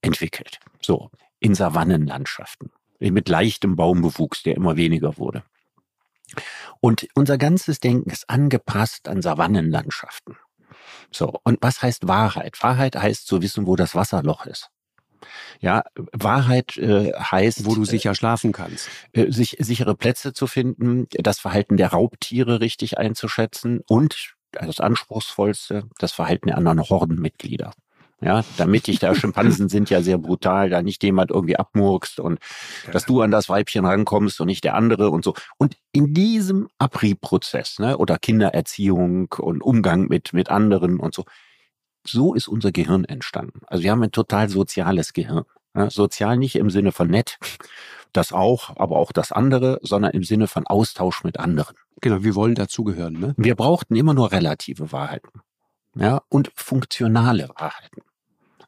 [0.00, 0.58] entwickelt.
[0.80, 5.42] So, in Savannenlandschaften, mit leichtem Baumbewuchs, der immer weniger wurde.
[6.80, 10.36] Und unser ganzes Denken ist angepasst an Savannenlandschaften.
[11.10, 12.62] So, und was heißt Wahrheit?
[12.62, 14.70] Wahrheit heißt zu wissen, wo das Wasserloch ist.
[15.60, 20.46] Ja, Wahrheit äh, heißt, wo du äh, sicher schlafen kannst, äh, sich sichere Plätze zu
[20.46, 27.72] finden, das Verhalten der Raubtiere richtig einzuschätzen und das anspruchsvollste, das Verhalten der anderen Hordenmitglieder.
[28.22, 32.38] Ja, damit ich da Schimpansen sind ja sehr brutal, da nicht jemand irgendwie abmurkst und
[32.86, 32.92] ja.
[32.92, 35.34] dass du an das Weibchen rankommst und nicht der andere und so.
[35.58, 41.24] Und in diesem Abriebprozess, ne, oder Kindererziehung und Umgang mit, mit anderen und so,
[42.06, 43.60] so ist unser Gehirn entstanden.
[43.66, 45.44] Also wir haben ein total soziales Gehirn.
[45.74, 47.38] Ja, sozial nicht im Sinne von nett,
[48.16, 51.76] das auch, aber auch das andere, sondern im Sinne von Austausch mit anderen.
[52.00, 53.14] Genau, wir wollen dazugehören.
[53.14, 53.34] Ne?
[53.36, 55.40] Wir brauchten immer nur relative Wahrheiten
[55.98, 58.02] ja, und funktionale Wahrheiten.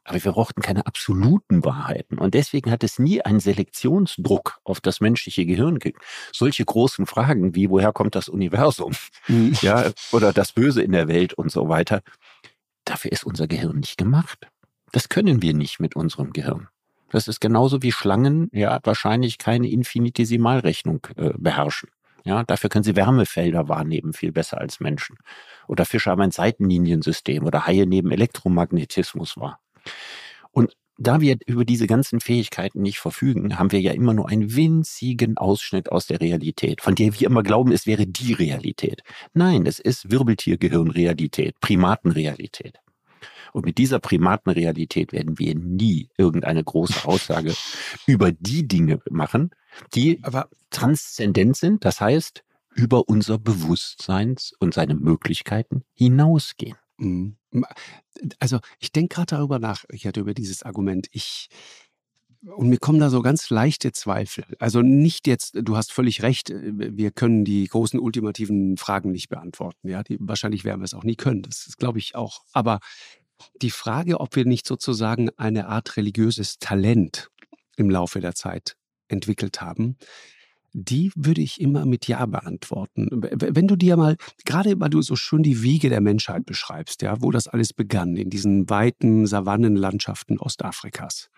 [0.05, 2.19] Aber wir brauchten keine absoluten Wahrheiten.
[2.19, 5.99] Und deswegen hat es nie einen Selektionsdruck auf das menschliche Gehirn gegeben.
[6.33, 8.95] Solche großen Fragen wie, woher kommt das Universum?
[9.27, 9.55] Mhm.
[9.61, 12.01] Ja, oder das Böse in der Welt und so weiter.
[12.87, 14.49] Dafür ist unser Gehirn nicht gemacht.
[14.93, 16.69] Das können wir nicht mit unserem Gehirn.
[17.11, 21.91] Das ist genauso wie Schlangen ja wahrscheinlich keine Infinitesimalrechnung äh, beherrschen.
[22.25, 25.17] Ja, dafür können sie Wärmefelder wahrnehmen, viel besser als Menschen.
[25.67, 29.61] Oder Fische haben ein Seitenliniensystem oder Haie nehmen Elektromagnetismus wahr.
[30.51, 34.57] Und da wir über diese ganzen Fähigkeiten nicht verfügen, haben wir ja immer nur einen
[34.57, 39.03] winzigen Ausschnitt aus der Realität, von der wir immer glauben, es wäre die Realität.
[39.33, 42.81] Nein, es ist Wirbeltiergehirnrealität, Primatenrealität.
[43.53, 47.55] Und mit dieser Primatenrealität werden wir nie irgendeine große Aussage
[48.07, 49.51] über die Dinge machen,
[49.95, 52.45] die aber transzendent sind, das heißt,
[52.75, 56.77] über unser Bewusstseins und seine Möglichkeiten hinausgehen.
[56.99, 57.37] Mhm.
[58.39, 61.49] Also ich denke gerade darüber nach, ich hatte über dieses Argument, ich
[62.45, 64.45] und mir kommen da so ganz leichte Zweifel.
[64.59, 69.29] Also nicht jetzt, du hast völlig recht, äh, wir können die großen ultimativen Fragen nicht
[69.29, 69.89] beantworten.
[69.89, 71.43] Ja, die, wahrscheinlich werden wir es auch nie können.
[71.43, 72.43] Das glaube ich auch.
[72.53, 72.81] Aber
[73.63, 77.31] die Frage, ob wir nicht sozusagen eine Art religiöses Talent
[77.77, 78.77] im Laufe der Zeit
[79.09, 79.97] entwickelt haben,
[80.73, 83.09] die würde ich immer mit Ja beantworten.
[83.13, 87.21] Wenn du dir mal, gerade weil du so schön die Wiege der Menschheit beschreibst, ja,
[87.21, 91.31] wo das alles begann, in diesen weiten Savannenlandschaften Ostafrikas.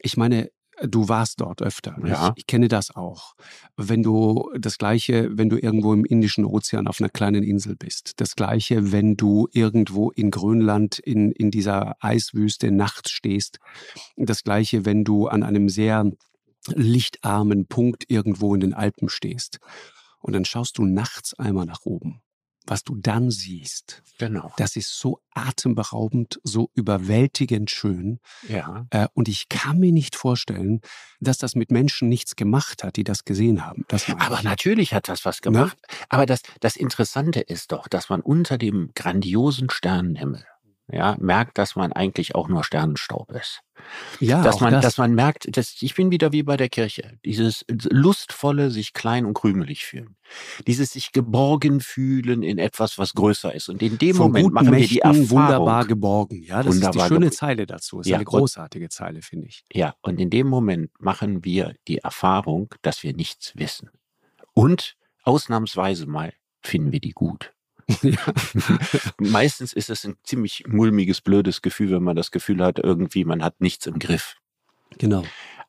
[0.00, 0.50] Ich meine,
[0.82, 1.96] du warst dort öfter.
[2.04, 2.28] Ja.
[2.28, 3.34] Ich, ich, kenne das auch.
[3.76, 8.20] Wenn du das Gleiche, wenn du irgendwo im Indischen Ozean auf einer kleinen Insel bist.
[8.20, 13.58] Das Gleiche, wenn du irgendwo in Grönland in, in dieser Eiswüste nachts stehst.
[14.16, 16.10] Das Gleiche, wenn du an einem sehr
[16.68, 19.58] lichtarmen Punkt irgendwo in den Alpen stehst.
[20.20, 22.22] Und dann schaust du nachts einmal nach oben.
[22.66, 24.52] Was du dann siehst, genau.
[24.58, 28.20] das ist so atemberaubend, so überwältigend schön.
[28.46, 28.86] Ja.
[28.90, 30.80] Äh, und ich kann mir nicht vorstellen,
[31.20, 33.84] dass das mit Menschen nichts gemacht hat, die das gesehen haben.
[33.88, 34.42] Das Aber ich.
[34.42, 35.40] natürlich hat das was ne?
[35.40, 35.78] gemacht.
[35.90, 35.96] Ja?
[36.10, 40.44] Aber das, das Interessante ist doch, dass man unter dem grandiosen Sternenhimmel
[40.92, 43.62] ja, merkt, dass man eigentlich auch nur Sternenstaub ist.
[44.18, 44.82] Ja, dass man, das.
[44.82, 47.18] dass man merkt, dass ich bin wieder wie bei der Kirche.
[47.24, 50.16] Dieses lustvolle, sich klein und krümelig fühlen.
[50.66, 53.68] Dieses sich geborgen fühlen in etwas, was größer ist.
[53.68, 55.30] Und in dem Von Moment machen wir die Erfahrung.
[55.30, 56.42] Wunderbar geborgen.
[56.42, 57.98] Ja, das ist die schöne Zeile dazu.
[57.98, 59.64] Das ist ja, eine großartige und, Zeile, finde ich.
[59.72, 63.90] Ja, und in dem Moment machen wir die Erfahrung, dass wir nichts wissen.
[64.52, 66.32] Und ausnahmsweise mal
[66.62, 67.52] finden wir die gut.
[69.18, 73.42] Meistens ist es ein ziemlich mulmiges, blödes Gefühl, wenn man das Gefühl hat, irgendwie man
[73.42, 74.36] hat nichts im Griff.
[74.98, 75.24] Genau.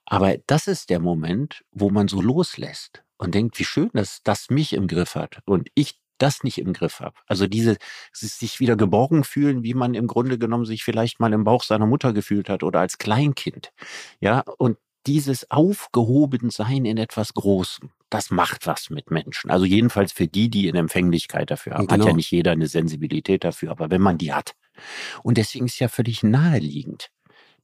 [0.06, 4.50] Aber das ist der Moment, wo man so loslässt und denkt, wie schön, dass das
[4.50, 7.16] mich im Griff hat und ich das nicht im Griff habe.
[7.26, 7.78] Also diese
[8.14, 11.88] sich wieder geborgen fühlen, wie man im Grunde genommen sich vielleicht mal im Bauch seiner
[11.88, 13.72] Mutter gefühlt hat oder als Kleinkind.
[14.20, 14.78] Ja, und
[15.08, 19.50] dieses Aufgehobensein in etwas Großem, das macht was mit Menschen.
[19.50, 21.88] Also jedenfalls für die, die eine Empfänglichkeit dafür haben.
[21.88, 21.94] Genau.
[21.94, 22.16] Hat ja genau.
[22.18, 24.54] nicht jeder eine Sensibilität dafür, aber wenn man die hat.
[25.24, 27.10] Und deswegen ist ja völlig naheliegend,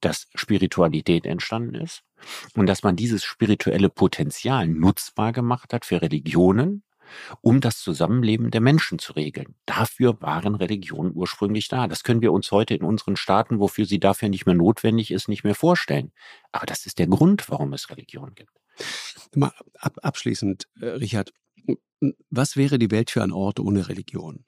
[0.02, 2.04] dass Spiritualität entstanden ist
[2.56, 6.84] und dass man dieses spirituelle Potenzial nutzbar gemacht hat für Religionen,
[7.42, 9.56] um das Zusammenleben der Menschen zu regeln.
[9.66, 11.88] Dafür waren Religionen ursprünglich da.
[11.88, 15.28] Das können wir uns heute in unseren Staaten, wofür sie dafür nicht mehr notwendig ist,
[15.28, 16.12] nicht mehr vorstellen.
[16.52, 18.52] Aber das ist der Grund, warum es Religion gibt.
[19.36, 21.34] Mal ab, abschließend, äh, Richard,
[22.30, 24.46] was wäre die Welt für ein Ort ohne Religion?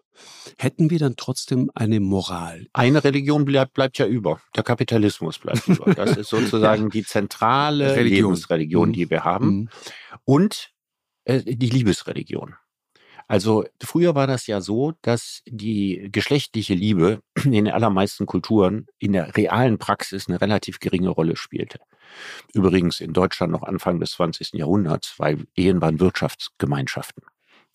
[0.58, 2.68] Hätten wir dann trotzdem eine Moral?
[2.74, 4.42] Eine Religion bleibt, bleibt ja über.
[4.56, 5.94] Der Kapitalismus bleibt über.
[5.94, 8.32] Das ist sozusagen die zentrale Religion.
[8.32, 8.94] Lebensreligion, mhm.
[8.94, 9.48] die wir haben.
[9.48, 9.70] Mhm.
[10.26, 10.72] Und
[11.30, 12.56] äh, die Liebesreligion.
[13.28, 19.14] Also früher war das ja so, dass die geschlechtliche Liebe in den allermeisten Kulturen in
[19.14, 21.80] der realen Praxis eine relativ geringe Rolle spielte.
[22.56, 24.54] Übrigens in Deutschland noch Anfang des 20.
[24.54, 27.24] Jahrhunderts, weil Ehen waren Wirtschaftsgemeinschaften.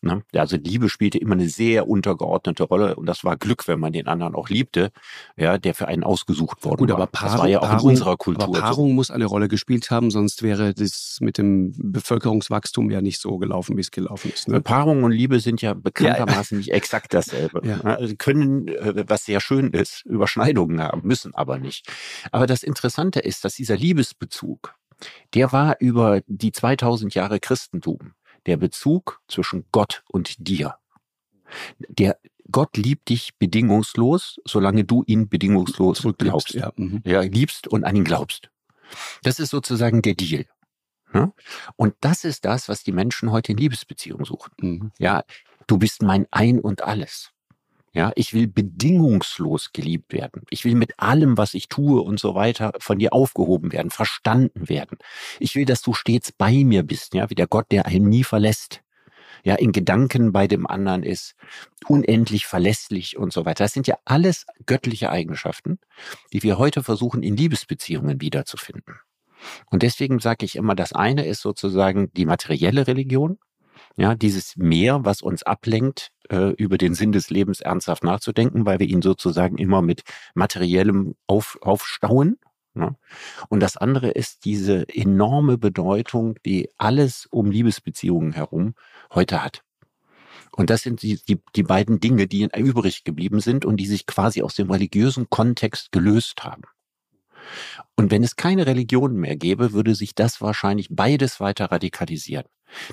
[0.04, 0.22] Ne?
[0.34, 4.06] Also Liebe spielte immer eine sehr untergeordnete Rolle und das war Glück, wenn man den
[4.06, 4.90] anderen auch liebte,
[5.36, 6.96] ja, der für einen ausgesucht worden Gut, war.
[6.96, 8.44] Aber Paarung, das war ja auch Paarung, in unserer Kultur.
[8.44, 13.18] Aber Paarung muss eine Rolle gespielt haben, sonst wäre das mit dem Bevölkerungswachstum ja nicht
[13.18, 14.46] so gelaufen, wie es gelaufen ist.
[14.48, 14.60] Ne?
[14.60, 16.58] Paarung und Liebe sind ja bekanntermaßen ja.
[16.58, 17.62] nicht exakt dasselbe.
[17.64, 17.80] Ja.
[17.80, 21.88] Also sie können, äh, was sehr schön ist, Überschneidungen haben, müssen aber nicht.
[22.30, 24.74] Aber das Interessante ist, dass dieser Liebesbezug,
[25.32, 28.12] der war über die 2000 Jahre Christentum
[28.46, 30.76] der Bezug zwischen Gott und dir.
[31.88, 32.18] Der
[32.50, 36.54] Gott liebt dich bedingungslos, solange du ihn bedingungslos glaubst.
[36.54, 37.00] Ja, mhm.
[37.04, 38.50] ja, liebst und an ihn glaubst.
[39.22, 40.46] Das ist sozusagen der Deal.
[41.14, 41.32] Ja?
[41.76, 44.52] Und das ist das, was die Menschen heute in Liebesbeziehungen suchen.
[44.60, 44.92] Mhm.
[44.98, 45.24] Ja,
[45.66, 47.30] du bist mein Ein und alles.
[47.94, 50.42] Ja, ich will bedingungslos geliebt werden.
[50.50, 54.68] Ich will mit allem, was ich tue und so weiter von dir aufgehoben werden, verstanden
[54.68, 54.98] werden.
[55.38, 58.24] Ich will, dass du stets bei mir bist, ja, wie der Gott, der einen nie
[58.24, 58.80] verlässt.
[59.44, 61.34] Ja, in Gedanken bei dem anderen ist,
[61.86, 63.64] unendlich verlässlich und so weiter.
[63.64, 65.78] Das sind ja alles göttliche Eigenschaften,
[66.32, 68.96] die wir heute versuchen, in Liebesbeziehungen wiederzufinden.
[69.70, 73.38] Und deswegen sage ich immer, das eine ist sozusagen die materielle Religion,
[73.96, 78.78] ja, dieses Mehr, was uns ablenkt, äh, über den Sinn des Lebens ernsthaft nachzudenken, weil
[78.78, 80.02] wir ihn sozusagen immer mit
[80.34, 82.38] materiellem auf, aufstauen.
[82.74, 82.96] Ne?
[83.48, 88.74] Und das andere ist diese enorme Bedeutung, die alles um Liebesbeziehungen herum
[89.12, 89.62] heute hat.
[90.56, 94.06] Und das sind die, die, die beiden Dinge, die übrig geblieben sind und die sich
[94.06, 96.62] quasi aus dem religiösen Kontext gelöst haben.
[97.96, 102.44] Und wenn es keine Religion mehr gäbe, würde sich das wahrscheinlich beides weiter radikalisieren.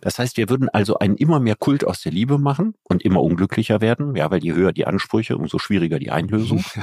[0.02, 3.22] Das heißt, wir würden also einen immer mehr Kult aus der Liebe machen und immer
[3.24, 6.64] unglücklicher werden, ja, weil je höher die Ansprüche, umso schwieriger die Einlösung.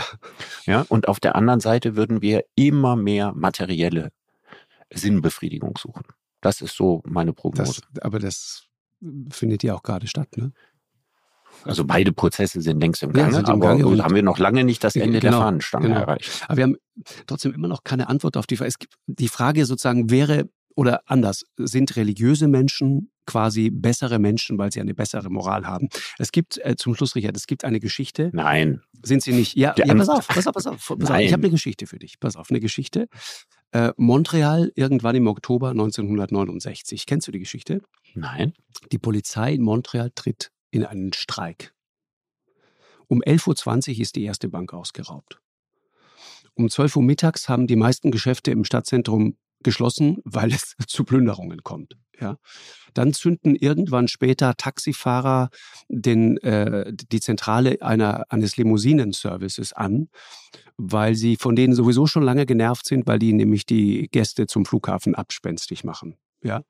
[0.66, 4.10] Ja, und auf der anderen Seite würden wir immer mehr materielle
[4.92, 6.04] Sinnbefriedigung suchen.
[6.40, 7.80] Das ist so meine Prognose.
[7.92, 8.66] Das, aber das
[9.30, 10.52] findet ja auch gerade statt, ne?
[11.64, 14.64] Also beide Prozesse sind längst im Gange, ja, im Gange aber haben wir noch lange
[14.64, 16.00] nicht das Ende genau, der Fahnenstange genau.
[16.00, 16.44] erreicht.
[16.46, 16.76] Aber wir haben
[17.26, 18.68] trotzdem immer noch keine Antwort auf die Frage.
[18.68, 24.72] Es gibt, die Frage sozusagen wäre, oder anders, sind religiöse Menschen quasi bessere Menschen, weil
[24.72, 25.88] sie eine bessere Moral haben.
[26.18, 28.30] Es gibt äh, zum Schluss, Richard, es gibt eine Geschichte.
[28.32, 28.80] Nein.
[29.02, 29.54] Sind sie nicht?
[29.54, 30.94] Ja, ja pass auf, pass auf, pass auf.
[30.98, 31.18] Pass auf.
[31.20, 32.18] Ich habe eine Geschichte für dich.
[32.18, 33.09] Pass auf, eine Geschichte.
[33.70, 37.04] Äh, Montreal irgendwann im Oktober 1969.
[37.04, 37.82] Kennst du die Geschichte?
[38.14, 38.54] Nein.
[38.92, 41.72] Die Polizei in Montreal tritt in einen Streik.
[43.06, 45.40] Um 11.20 Uhr ist die erste Bank ausgeraubt.
[46.54, 51.62] Um 12 Uhr mittags haben die meisten Geschäfte im Stadtzentrum geschlossen, weil es zu Plünderungen
[51.62, 51.96] kommt.
[52.20, 52.36] Ja.
[52.94, 55.50] Dann zünden irgendwann später Taxifahrer
[55.88, 60.08] den, äh, die Zentrale einer, eines Limousinenservices an,
[60.76, 64.64] weil sie von denen sowieso schon lange genervt sind, weil die nämlich die Gäste zum
[64.64, 66.16] Flughafen abspenstig machen.
[66.43, 66.62] Ja.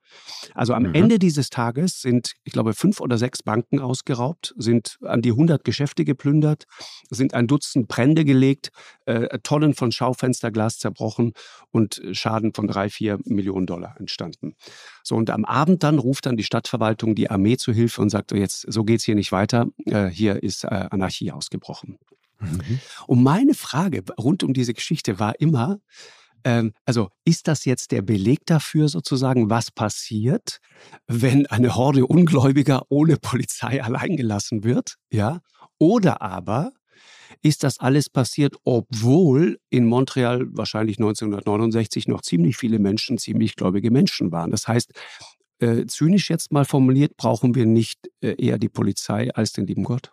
[0.55, 0.95] Also am mhm.
[0.95, 5.63] Ende dieses Tages sind, ich glaube, fünf oder sechs Banken ausgeraubt, sind an die 100
[5.63, 6.63] Geschäfte geplündert,
[7.09, 8.69] sind ein Dutzend Brände gelegt,
[9.05, 11.33] äh, Tonnen von Schaufensterglas zerbrochen
[11.71, 14.55] und Schaden von drei, vier Millionen Dollar entstanden.
[15.03, 18.31] So, und am Abend dann ruft dann die Stadtverwaltung die Armee zu Hilfe und sagt,
[18.31, 21.99] jetzt, so geht's hier nicht weiter, äh, hier ist äh, Anarchie ausgebrochen.
[22.39, 22.79] Mhm.
[23.07, 25.79] Und meine Frage rund um diese Geschichte war immer,
[26.43, 30.59] ähm, also ist das jetzt der Beleg dafür sozusagen, was passiert,
[31.07, 34.95] wenn eine Horde Ungläubiger ohne Polizei allein gelassen wird?
[35.11, 35.41] Ja?
[35.77, 36.71] Oder aber
[37.41, 43.91] ist das alles passiert, obwohl in Montreal wahrscheinlich 1969 noch ziemlich viele Menschen, ziemlich gläubige
[43.91, 44.51] Menschen waren.
[44.51, 44.91] Das heißt,
[45.59, 49.83] äh, zynisch jetzt mal formuliert, brauchen wir nicht äh, eher die Polizei als den lieben
[49.83, 50.11] Gott?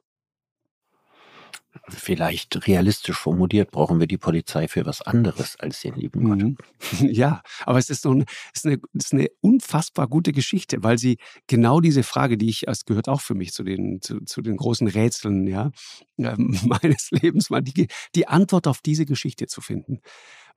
[1.89, 6.39] Vielleicht realistisch formuliert brauchen wir die Polizei für was anderes als den lieben Gott.
[6.39, 6.57] Mhm.
[7.12, 10.83] Ja, aber es ist, so ein, es ist, eine, es ist eine unfassbar gute Geschichte,
[10.83, 14.20] weil sie genau diese Frage, die ich, es gehört auch für mich zu den, zu,
[14.24, 15.70] zu den großen Rätseln ja,
[16.16, 20.01] meines Lebens, mal die, die Antwort auf diese Geschichte zu finden.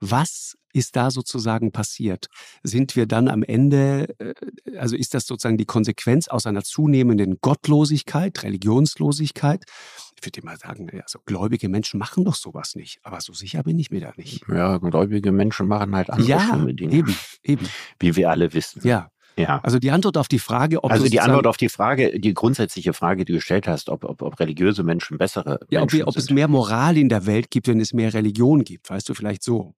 [0.00, 2.28] Was ist da sozusagen passiert?
[2.62, 4.34] Sind wir dann am Ende, äh,
[4.78, 9.64] also ist das sozusagen die Konsequenz aus einer zunehmenden Gottlosigkeit, Religionslosigkeit?
[10.20, 13.78] Ich würde mal sagen, also gläubige Menschen machen doch sowas nicht, aber so sicher bin
[13.78, 14.44] ich mir da nicht.
[14.48, 16.94] Ja, gläubige Menschen machen halt andere ja, schlimme Dinge.
[16.94, 17.68] Eben, eben.
[17.98, 18.82] Wie wir alle wissen.
[18.84, 19.10] Ja.
[19.38, 19.60] Ja.
[19.62, 22.92] Also die Antwort auf die Frage, ob also die Antwort auf die Frage, die grundsätzliche
[22.92, 26.16] Frage, die du gestellt hast, ob, ob, ob religiöse Menschen bessere ja, Menschen ob, ob
[26.16, 29.42] es mehr Moral in der Welt gibt, wenn es mehr Religion gibt, weißt du vielleicht
[29.42, 29.74] so.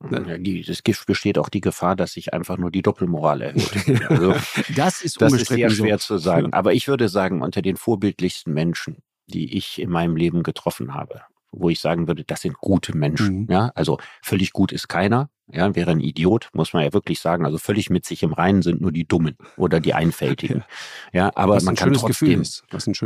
[0.00, 4.00] Die, es besteht auch die Gefahr, dass sich einfach nur die Doppelmoral erhöht.
[4.08, 4.34] Also,
[4.76, 6.14] das ist, das ist sehr schwer so.
[6.14, 6.52] zu sagen.
[6.52, 8.98] Aber ich würde sagen, unter den vorbildlichsten Menschen,
[9.28, 11.22] die ich in meinem Leben getroffen habe,
[11.52, 13.42] wo ich sagen würde, das sind gute Menschen.
[13.42, 13.46] Mhm.
[13.50, 15.30] Ja, also völlig gut ist keiner.
[15.50, 17.46] Ja, wäre ein Idiot, muss man ja wirklich sagen.
[17.46, 20.64] Also völlig mit sich im Reinen sind nur die Dummen oder die Einfältigen.
[21.10, 22.42] Ja, aber was man kann trotzdem,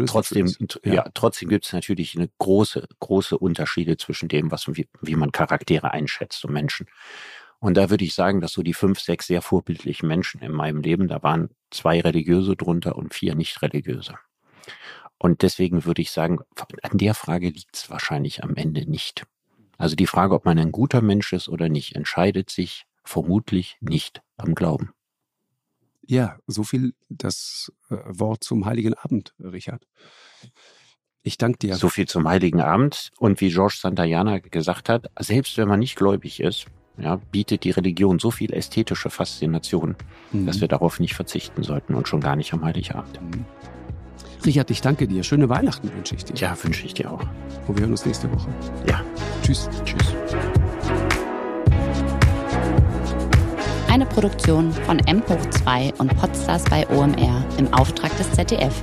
[0.06, 0.48] trotzdem,
[0.82, 0.92] ja.
[0.92, 1.04] ja.
[1.14, 5.92] trotzdem gibt es natürlich eine große, große Unterschiede zwischen dem, was wie, wie man Charaktere
[5.92, 6.88] einschätzt und Menschen.
[7.60, 10.80] Und da würde ich sagen, dass so die fünf, sechs sehr vorbildlichen Menschen in meinem
[10.80, 14.14] Leben, da waren zwei religiöse drunter und vier nicht religiöse.
[15.22, 16.40] Und deswegen würde ich sagen,
[16.82, 19.24] an der Frage liegt es wahrscheinlich am Ende nicht.
[19.78, 24.20] Also die Frage, ob man ein guter Mensch ist oder nicht, entscheidet sich vermutlich nicht
[24.36, 24.90] am Glauben.
[26.04, 29.86] Ja, so viel das äh, Wort zum Heiligen Abend, Richard.
[31.22, 31.76] Ich danke dir.
[31.76, 33.12] So viel zum Heiligen Abend.
[33.16, 36.66] Und wie Georges Santayana gesagt hat, selbst wenn man nicht gläubig ist,
[36.98, 39.94] ja, bietet die Religion so viel ästhetische Faszination,
[40.32, 40.46] mhm.
[40.46, 43.22] dass wir darauf nicht verzichten sollten und schon gar nicht am Heiligen Abend.
[43.22, 43.44] Mhm.
[44.44, 45.22] Richard, ich danke dir.
[45.22, 46.34] Schöne Weihnachten wünsche ich dir.
[46.36, 47.20] Ja, wünsche ich dir auch.
[47.66, 48.48] Und wir hören uns nächste Woche.
[48.88, 49.00] Ja.
[49.42, 49.68] Tschüss.
[49.84, 50.14] Tschüss.
[53.88, 58.82] Eine Produktion von M2 und Podstars bei OMR im Auftrag des ZDF.